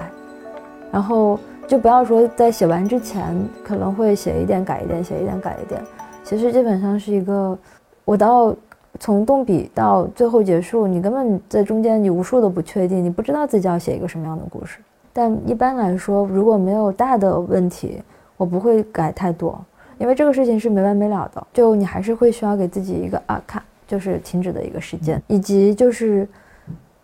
[0.90, 1.38] 然后
[1.68, 5.82] 就不要说在写完之前可能会写一点改一点，写一点改一点，
[6.24, 7.58] 其实基本上是一个，
[8.06, 8.56] 我到
[9.02, 14.80] 从动笔到最后结束，你根本在中间你无数的不确定，你不知道自己要写一个什么样的故事，
[15.12, 18.02] 但一般来说如果没有大的问题。
[18.40, 19.60] 我不会改太多，
[19.98, 21.48] 因为这个事情是没完没了的。
[21.52, 26.26] 就你还是会需要给自己一个啊卡，就是停止的一个时间，以及就是，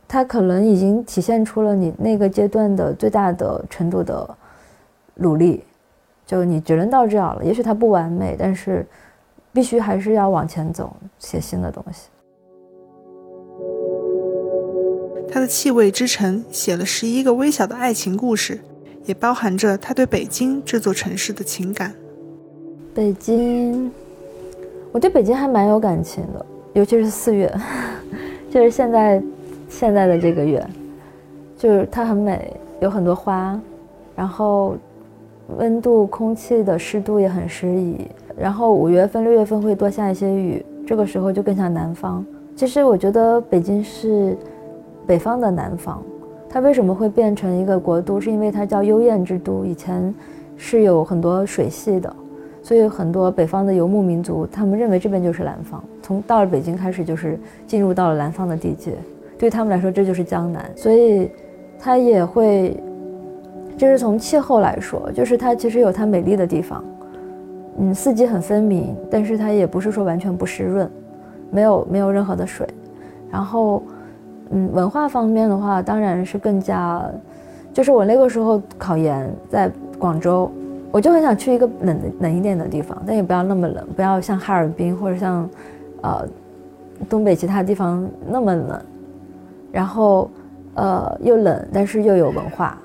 [0.08, 4.38] 它可能已经体现出了你那个阶段的最大的程度的
[5.16, 5.66] 努力。
[6.26, 8.88] 就你只能到这样了，也许它不完美，但是
[9.52, 12.08] 必须还是要往前走，写新的东西。
[15.30, 18.62] 他的气味之城写了十一个微小的爱情故事。
[19.06, 21.94] 也包含着他对北京这座城市的情感。
[22.94, 23.92] 北京，
[24.92, 27.54] 我对北京还蛮有感情的，尤其是四月，
[28.50, 29.22] 就是现在，
[29.70, 30.66] 现在的这个月，
[31.58, 33.60] 就是它很美，有很多花，
[34.16, 34.76] 然后
[35.58, 38.08] 温度、空气的湿度也很适宜。
[38.38, 42.26] 然后五月份、六月份会多下一些雨，这个时候就更像南方。
[42.56, 44.38] 其实我觉得北京是
[45.06, 46.02] 北方的南方。
[46.56, 48.18] 它为什么会变成一个国都？
[48.18, 50.16] 是因为它叫幽燕之都，以前
[50.56, 52.16] 是有很多水系的，
[52.64, 55.84] 所以很多北方的游牧民族，他们认为这边就是南方。
[56.02, 57.38] 从到了北京开始，就是
[57.68, 58.94] 进入到了南方的地界，
[59.38, 60.64] 对他们来说这就是江南。
[60.78, 61.30] 所以
[61.78, 62.82] 它也会，
[63.76, 66.82] 就是从气候来说，就是它其实有它美丽的地方，
[67.80, 70.90] 嗯，四季很分明，但是它也不是说完全不湿润，
[71.52, 72.66] 没有没有任何的水，
[73.30, 73.84] 然后。
[74.52, 77.04] 嗯，文化方面的话，当然是更加，
[77.74, 80.52] 就是我那个时候考研在广州，
[80.92, 85.50] 我就很想去一个冷冷一点的地方，但也不要那么冷，不要像哈尔滨或者像，
[86.02, 86.28] 呃，
[87.10, 88.82] 东北其他地方那么冷，
[89.72, 90.30] 然后，
[90.76, 92.78] 呃，又冷，但是又有文化，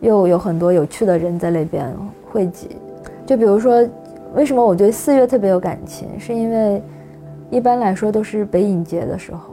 [0.00, 1.90] 又有很多有趣的人在那边
[2.30, 2.76] 汇集。
[3.24, 3.88] 就比如说，
[4.34, 6.82] 为什么我对四月特别有感情，是因为
[7.48, 9.49] 一般来说都是北影节的时候。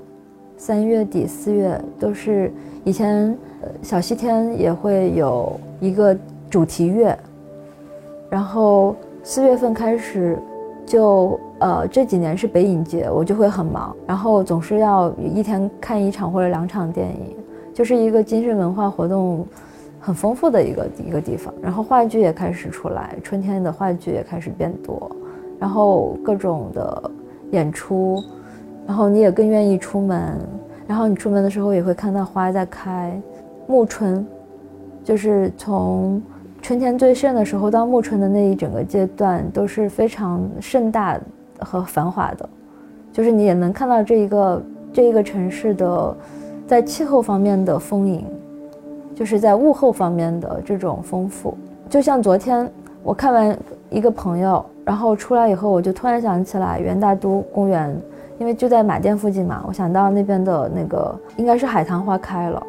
[0.57, 2.51] 三月底四月都是
[2.83, 3.37] 以前，
[3.83, 6.17] 小西天也会有一个
[6.49, 7.17] 主题月，
[8.27, 10.37] 然后四月份开始，
[10.83, 17.35] 就呃这几年是北影节，我就会很忙，然后总是要一天看一场或者两场电影，
[17.71, 19.45] 就是一个精神文化活动
[19.99, 21.53] 很丰富的一个一个地方。
[21.61, 25.09] 然后话剧也开始出来，春天的话剧也开始变多，
[25.59, 27.11] 然后各种的
[27.51, 28.23] 演出。
[28.87, 30.39] 然后你也更愿意出门，
[30.87, 33.21] 然后你出门的时候也会看到花在开，
[33.67, 34.25] 暮春，
[35.03, 36.21] 就是从
[36.61, 41.19] 春天最盛的时候到暮春的那一整个阶段都是非常盛大
[41.59, 42.47] 和繁华的，
[43.11, 44.63] 就是你也能看到这一个
[44.93, 46.15] 这一个城市的
[46.65, 48.25] 在气候方面的丰盈，
[49.13, 51.57] 就是在物候方面的这种丰富，
[51.89, 52.69] 就像昨天
[53.03, 53.57] 我看完
[53.89, 57.95] 一个朋友，然后出来以后，我就突然想起来元大都公园，
[58.39, 62.61] 因为就在马甸附近嘛，我想到那边的那个应该是海棠花开了，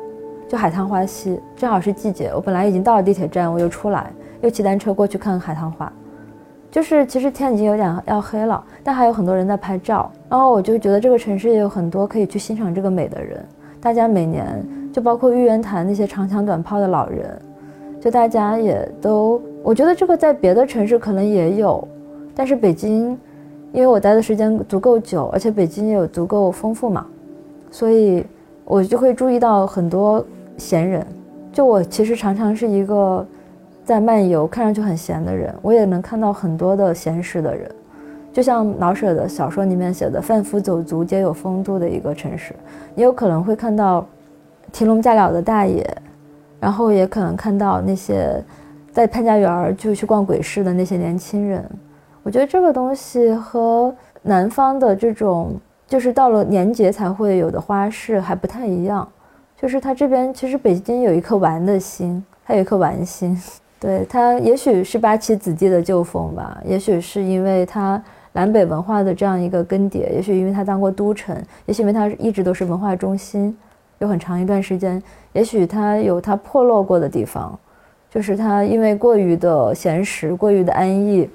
[0.49, 2.31] 就海棠花溪，正好是季节。
[2.35, 4.11] 我本来已经到了地铁站，我又出来，
[4.41, 5.93] 又骑单车过去看海棠花。
[6.71, 10.11] 就是其实天已经有点要黑了，但还有很多人在拍照。
[10.29, 13.43] 然后我就觉得这个城市也有很多可以去欣赏这个美的人。
[13.81, 14.62] 大家每年
[14.93, 17.41] 就包括玉渊潭那些长枪短炮的老人，
[18.01, 21.87] 就大家也都，我觉得这个在别的城市可能也有，
[22.35, 23.19] 但是北京，
[23.73, 27.07] 因为我待的时间足够久，而且北京也有足够丰富嘛，
[27.71, 28.25] 所以
[28.64, 30.25] 我就会注意到很多
[30.57, 31.07] 闲人。
[31.53, 33.27] 就我其实常常是一个。
[33.85, 37.66] 在漫游，看上去很闲的人，我也能看到很多的闲适的人，
[38.35, 42.55] 就像老舍的小说里面写的“贩夫走卒皆有风度”的一个城市。
[42.95, 44.07] 你有可能会看到
[44.73, 45.91] 提笼架鸟的大爷，
[46.61, 48.45] 然后也可能看到那些
[48.93, 51.64] 在潘家园就去逛鬼市的那些年轻人。
[52.29, 59.09] 我觉得这个东西和南方的这种就是到了年节才会有的花市还不太一样，
[59.57, 63.35] 就是他这边其实北京有一颗玩的心，他有一颗玩心。
[63.81, 68.03] 对他，也许是八旗子弟的旧风吧，也许是因为他
[68.33, 73.57] 南北文化的这样一个更迭，也许因为他当过都城，也许因为他一直都是文化中心，
[74.01, 75.03] 有很长一段时间，
[75.33, 77.59] 也许他有他破落过的地方，
[78.11, 81.26] 就是他因为过于的闲适，过于的安逸，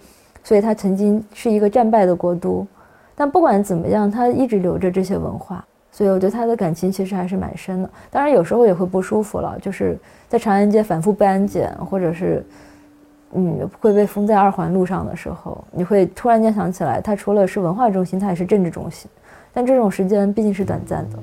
[0.44, 2.68] 所以他曾经是一个战败的国都，
[3.16, 5.64] 但不管怎么样，他一直留着这些文化。
[5.91, 9.96] 所以我觉得他的感情其实还是蛮深的，当然有时候也会不舒服了，就是
[10.28, 12.44] 在长安街反复被安检，或者是，
[13.34, 19.08] 嗯，会被封在二环路上的时候，你会突然间想起来，它除了是文化中心，它也是政治中心，
[19.54, 21.20] 但这种时间毕竟是短暂的。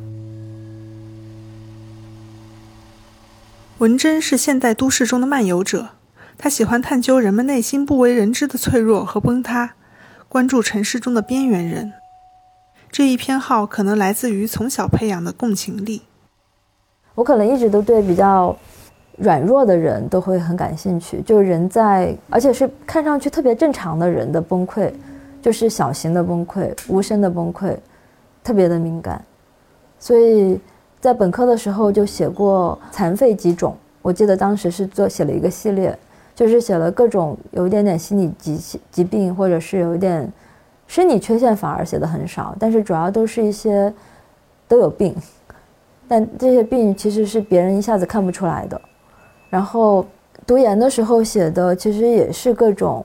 [3.79, 5.89] 文珍是现代都市中的漫游者，
[6.43, 9.75] 他喜欢探究人们内心不为人知的脆弱和崩塌，
[10.27, 11.93] 关注城市中的边缘人。
[12.91, 16.01] 这一偏好可能来自于从小培养的共情力。
[17.15, 18.57] 我可能一直都对比较
[19.19, 24.91] 软弱的人都会很感兴趣，就是人在，而且是看上去特别正常的人的崩溃，
[25.43, 27.77] 就是小型的崩溃、无声的崩溃，
[28.43, 29.23] 特别的敏感。
[29.99, 30.59] 所以
[31.03, 35.97] 在本科的时候就写过残废几种，我记得当时是做写了一个系列，
[36.41, 40.33] 就是写了各种有一点点心理疾疾病，或者是有一点。
[40.87, 43.95] 生理缺陷反而写的很少，但是主要都是一些
[44.67, 45.15] 都有病，
[46.09, 48.81] 但这些病其实是别人一下子看不出来的。
[49.51, 50.05] 然后
[50.45, 53.05] 读研的时候写的其实也是各种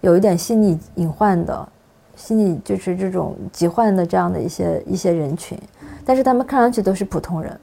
[0.00, 1.68] 有一点心理隐患的，
[2.16, 5.56] 心理就是这种疾患的这样的一些一些人群，
[6.04, 7.60] 但是他们看上去都是普通人。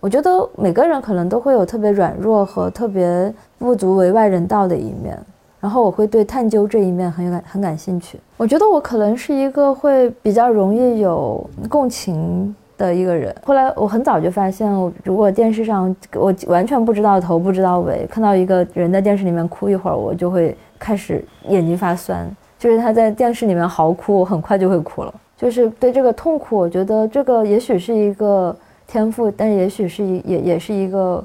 [0.00, 5.18] 我觉得每个人可能都会有特别软弱和特别不足为外人道的一面。
[5.60, 8.18] 然后我会对探究这一面很有感很感兴趣。
[8.38, 13.34] 我觉得我可能是一个会比较容易有共情的一个人。
[13.44, 14.72] 后来我很早就发现，
[15.04, 22.26] 如果电视上我完全不知道头不知道尾，看到一个人在电视里面哭一会儿，我就会开始眼睛发酸。
[22.58, 25.12] 就是他在电视里面嚎哭，我很快就会哭了。
[25.36, 28.56] 就是对这个痛苦，我觉得这个也许是一个
[28.90, 31.24] 天赋，但也许是一也也是一个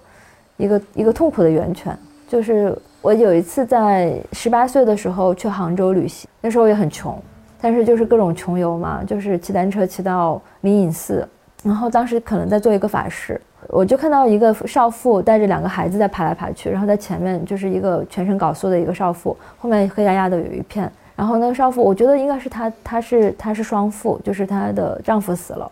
[0.58, 1.98] 一个一个痛苦的源泉。
[2.28, 7.20] 就是我有一次在十八岁的时候去杭州旅行，那时候也很穷，
[7.60, 11.28] 但是就是各种穷游嘛，就是骑单车骑到灵隐寺，
[11.64, 25.72] 然后当时可能在做一个法事，我就看到一个少妇带着两个孩子在爬来爬去，然后在前面就是一个全身缟素的一个少妇，后面黑压压的有一片，然后那个少妇，我觉得应该是她，她是她是双妇，就是她的丈夫死了，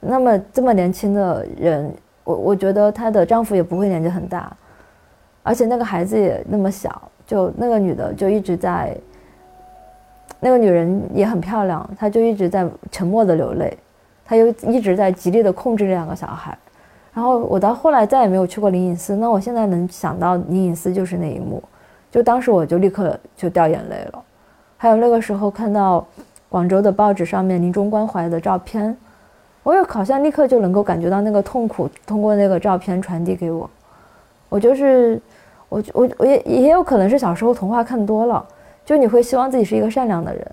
[0.00, 1.92] 那么这么年轻的人，
[2.24, 4.50] 我我觉得她的丈夫也不会年纪很大。
[5.42, 8.96] 而且那个孩子也那么小，就那个女的就一直在，
[10.40, 13.78] 那个女人也很漂亮，她就一直在沉默的流泪，
[14.24, 16.56] 她又一直在极力的控制这两个小孩。
[17.14, 21.62] 然后我到后来再也没有去过灵隐寺，那我现在能想到灵隐寺就是那一幕，
[22.10, 24.22] 就当时我就立刻就掉眼泪了。
[24.76, 26.04] 还有那个时候看到
[26.48, 28.94] 广州的报纸上面临终关怀的照片，
[29.66, 33.68] 我也好像立刻就能够感觉到那个痛苦通过那个照片传递给我，
[34.48, 35.20] 我就是。
[35.68, 38.46] 我我我也也有可能是小时候童话看多了，
[38.84, 40.46] 就你会希望自己是一个善良的人，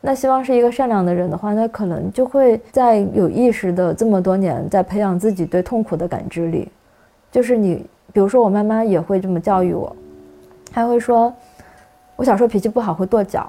[0.00, 6.68] 那希望是一个善良的人的话，那可能就会在有意识的这么多年在培养自己对痛苦的感知力，
[7.30, 9.94] 就是你比如说我妈妈也会这么教育我，
[10.72, 11.32] 她会说，
[12.16, 13.48] 我小时候脾气不好会跺脚，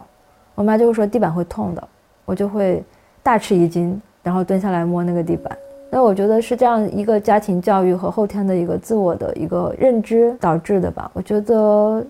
[0.54, 1.88] 我妈就会说地板会痛的，
[2.24, 2.84] 我就会
[3.24, 5.58] 大吃一惊，然后蹲下来摸那个地板。
[5.90, 11.10] 那我觉得是这样一个家庭教育和后天的一个自我的一个认知导致的吧。
[11.14, 12.06] 我觉得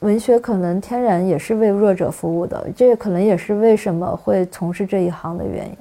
[0.00, 5.76] 文学可能天然也是为弱者服务的，这可能也是为什么会从事这一行的原因。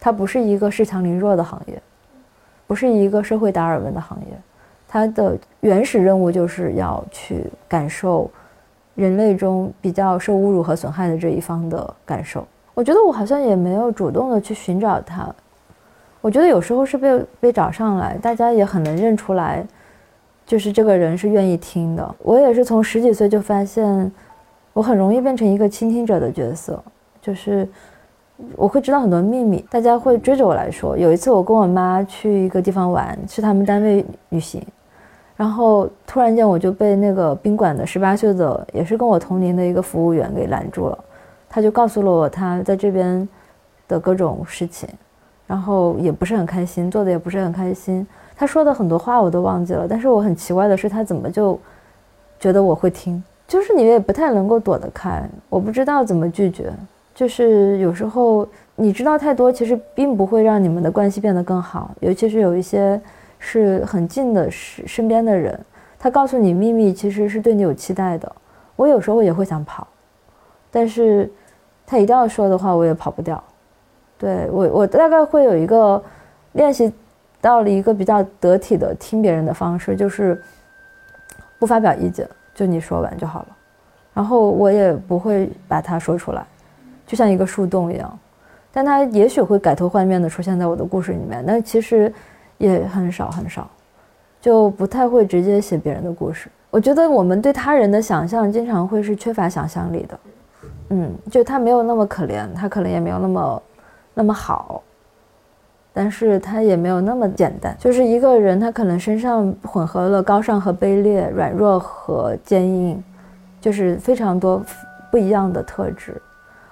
[0.00, 1.80] 它不是一个恃强凌弱的行业，
[2.66, 4.36] 不是一个社会达尔文的行业，
[4.86, 8.30] 它的原始任务就是要去感受
[8.94, 12.46] 人类中比较受侮辱和损害的这一方的感受。
[12.76, 15.34] 我觉得我好像也没有主动的去寻找他，
[16.20, 19.66] 我觉得有时候是被被找上来，大家也很能认出来。
[20.44, 22.14] 就是这个人是愿意听的。
[22.18, 24.12] 我也是从十几岁就发现，
[24.74, 26.78] 我很容易变成一个倾听者的角色。
[27.22, 27.66] 就是
[28.54, 30.98] 我会知道很多秘密，大家会追着我来说。
[30.98, 34.62] 有一次我跟我妈去一个地方玩，去他们单位旅行，
[35.34, 40.98] 然后突然间我就被那个宾馆的十八岁的也是跟我同龄的一个服务员给拦住了。
[41.48, 43.28] 他就告诉了我他在这边
[43.88, 44.88] 的各种事情，
[45.46, 48.06] 然后也不是很开心，做的也不是很开心。
[48.36, 51.58] 他说的很多话我都忘记了，但是我很奇怪的是，他怎么就
[52.38, 53.22] 觉得我会听？
[53.48, 56.72] 就是你也不太能够躲得开，我不知道怎么拒绝。
[57.14, 61.90] 就是有时候你知道太多，其实并不会让你们的关系变得更好。
[62.00, 63.00] 尤其是有一些
[63.38, 65.58] 是很近的身身边的人，
[65.98, 68.30] 他告诉你秘密，其实是对你有期待的。
[68.74, 69.86] 我有时候也会想跑，
[70.70, 71.30] 但是
[71.86, 73.42] 他一定要说的话，我也跑不掉。
[74.18, 76.02] 对我，我大概会有一个
[76.52, 76.92] 练习。
[77.38, 80.42] 到了一个比较得体的听别人的方式，就是
[81.60, 83.48] 不发表意见，就你说完就好了。
[84.12, 86.44] 然后我也不会把它说出来，
[87.06, 88.18] 就像一个树洞一样。
[88.72, 92.12] 但它也许会改头换面的出现在我的故事里面，但其实
[92.58, 93.70] 也很少很少，
[94.40, 96.50] 就不太会直接写别人的故事。
[96.70, 100.18] 我觉得我们对他人的想象经常会是缺乏想象力的。
[100.90, 103.62] 嗯，就他没有那么可怜，他可能也没有那么
[104.14, 104.82] 那么好。
[105.92, 113.02] 但是他也没有那么简单，就是一个人，他可能身上混合了高尚和卑劣、软弱和坚硬，
[113.62, 114.62] 就是非常多
[115.10, 116.20] 不一样的特质。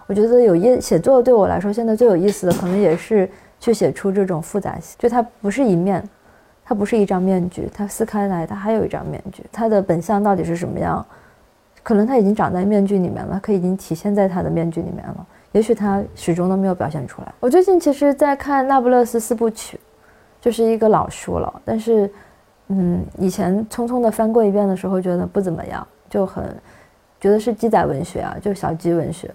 [0.07, 3.27] 我觉得有意写作对我来说，现在最有意思的，可能也是
[3.59, 4.95] 去写出这种复杂性。
[4.99, 6.07] 就它不是一面，
[6.63, 9.43] 它不是一张面具，它撕开来，它还有一张面具。
[9.51, 11.03] 它的本相到底是什么样？
[11.85, 15.27] 可能他已经长在面具里面了，可已经体现在他的面具里面了。
[15.53, 17.33] 也许他始终都没有表现出来。
[17.39, 19.77] 我最近其实，在看《那不勒斯四部曲》，
[20.41, 21.63] 就是一个老书了。
[21.65, 22.11] 但是，
[22.69, 26.45] 嗯，以前匆匆的翻过一遍的时候，觉得不怎么样，就很
[27.21, 29.31] 觉得是记载文学啊，就是小鸡文学。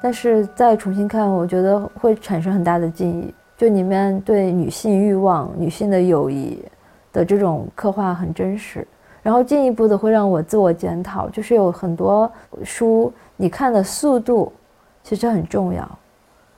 [0.00, 3.34] 但是再重新看，我觉得会产生很大的敬意。
[3.56, 6.62] 就里面对女性欲望、女性的友谊
[7.12, 8.86] 的这种刻画很真实。
[9.28, 12.32] 然后进一步的会让我自我检讨，就是有很多
[12.64, 14.50] 书，你看的速度。
[15.02, 15.86] 其实很重要，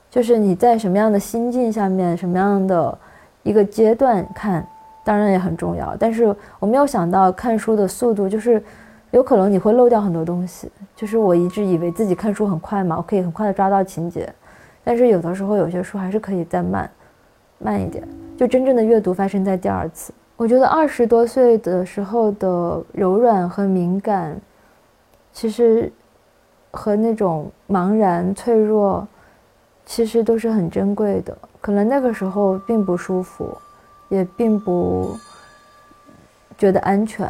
[0.09, 2.97] 就是你在什么样的心境下面，什么样的
[3.43, 4.65] 一个阶段看，
[5.03, 5.97] 当然也很重要。
[5.99, 8.63] 但是我没有想到看书的速度，就是
[9.11, 10.71] 有可能你会漏掉很多东西。
[10.95, 14.33] 就是我一直以为自己看书很快嘛，我可以很快的抓到情节，
[14.81, 16.89] 但是有的时候有些书还是可以再慢，
[17.59, 18.07] 慢一点。
[18.37, 20.13] 就真正的阅读发生在第二次。
[20.41, 24.41] 我觉得二十多岁的时候的柔软和敏感，
[25.31, 25.91] 其实。
[26.73, 29.05] 和那种茫然、脆弱，
[29.85, 31.37] 其实都是很珍贵的。
[31.59, 33.55] 可能那个时候并不舒服，
[34.07, 35.13] 也并不
[36.57, 37.29] 觉得安全，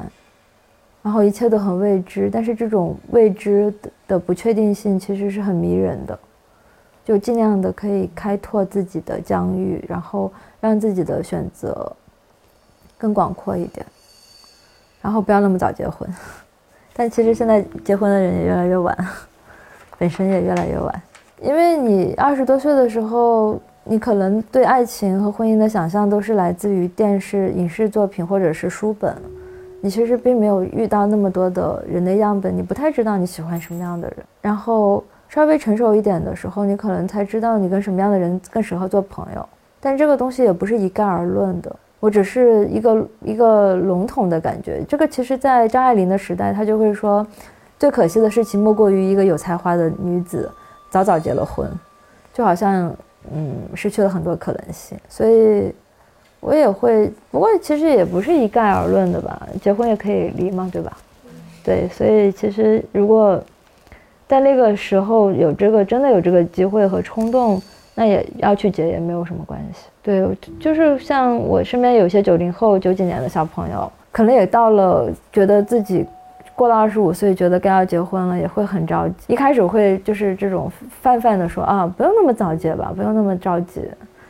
[1.01, 2.29] 然后一切都很未知。
[2.31, 3.73] 但是这种未知
[4.07, 6.19] 的不确定性其实是很迷人的，
[7.03, 11.91] 就尽量的可以开拓自己的疆域，然后让自己的选择
[13.01, 13.83] 更广阔一点，
[15.01, 16.07] 然后不要那么早结婚。
[16.93, 18.95] 但其实现在结婚的人也越来越晚。
[19.97, 21.01] 本身也越来越晚，
[21.43, 29.15] 因为你二十多岁的时候，你可能对爱情和婚姻的想象都是来自于电视、影视作品或者是书本，
[29.79, 34.25] 你其实并没有遇到那么多的人的样本，你不太知道你喜欢什么样的人。
[34.41, 39.47] 然后稍微成熟一点的时候，你可能才知道你跟什么样的人更适合做朋友。
[39.79, 44.83] 但这个东西也不是一概而论的，我只是一个一个笼统的感觉。
[44.89, 47.25] 这个其实，在张爱玲的时代，她就会说。
[47.79, 50.47] 最可惜的事情莫过于一个有才华的女子
[50.91, 51.67] 早早结了婚，
[52.31, 52.95] 就好像
[53.33, 54.95] 嗯失去了很多可能性。
[55.09, 55.73] 所以，
[56.41, 59.47] 我也会，不过其实也不是一概而论的吧。
[59.59, 60.95] 结婚也可以离嘛，对吧？
[61.63, 63.43] 对，所以其实如果
[64.27, 67.59] 在那个时候有这个真的有这个机会和冲动，
[67.95, 69.87] 那也要去结也没有什么关系。
[70.03, 76.05] 对，就是像我身边有些九零后、九几年的小朋友，可能也到了觉得自己。
[76.53, 79.33] 过了二十五岁，觉得该要结婚了，也会很着急。
[79.33, 80.71] 一开始会就是这种
[81.01, 83.81] 泛泛的说啊，不用那么早结吧，不用那么着急。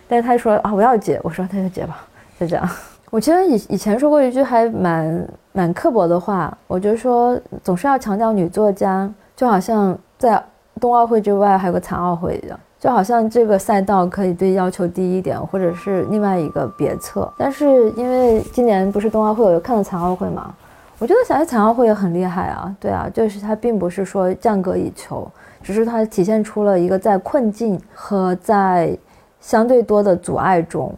[0.07, 2.05] 但是他说啊，我要结，我说那就结吧，
[2.39, 2.69] 就这样。
[3.11, 10.41] 我其实以以前说过一句还蛮蛮刻薄的话，我就说总是要强调女作家，就好像在
[10.79, 17.31] 冬奥会之外还有个残奥会一样，就好像这个赛道可以对要求低一点，或者是另外一个别册。
[17.37, 20.51] 但是因为今年不是冬奥会，我又看了残奥会嘛，
[20.97, 28.97] 我觉得小孩残奥会也很厉害啊，对啊，就是他并不是说降格以求，只是它体现出了一个在困境和在
[29.39, 30.91] 相对多的阻碍中。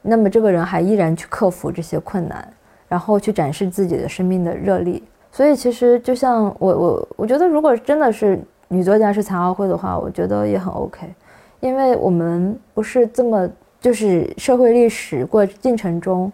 [0.00, 2.48] 那么这个人还依然去克服这些困难，
[2.88, 5.04] 然后去展示自己的生命的热力。
[5.30, 11.12] 所以其实就像我我我觉得，如果真的是女作家是残奥会的话，我觉得也很 OK，
[11.60, 13.48] 因为我们不是这么
[13.80, 16.30] 就是社会历史过进程中，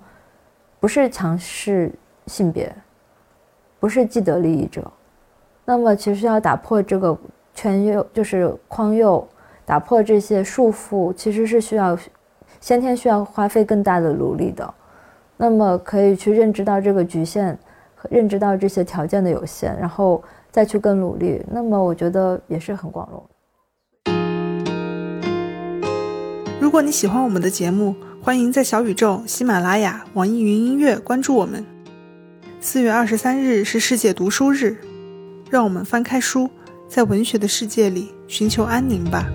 [0.78, 1.92] 不是强势
[2.26, 2.74] 性别，
[3.80, 4.82] 不是既得利益者。
[5.64, 7.16] 那么其实要打破这个
[7.54, 9.24] 圈囿，就是框囿，
[9.64, 11.96] 打破这些束缚，其实是需要。
[12.60, 14.74] 先天需要花费更大的努力的，
[15.36, 17.54] 那么可以去认知到这个局限，
[18.08, 20.22] 认知到这些条件的有限，然后
[20.54, 21.42] 再去更努力。
[21.50, 23.28] 那么我觉得也是很光荣。
[26.60, 31.64] 如果你喜欢我们的节目，欢迎在小宇宙、喜马拉雅、网易云音乐关注我们。
[32.60, 34.76] 四月二十三日是世界读书日，
[35.50, 36.48] 让我们翻开书，
[36.88, 39.26] 在文学的世界里寻求安宁吧。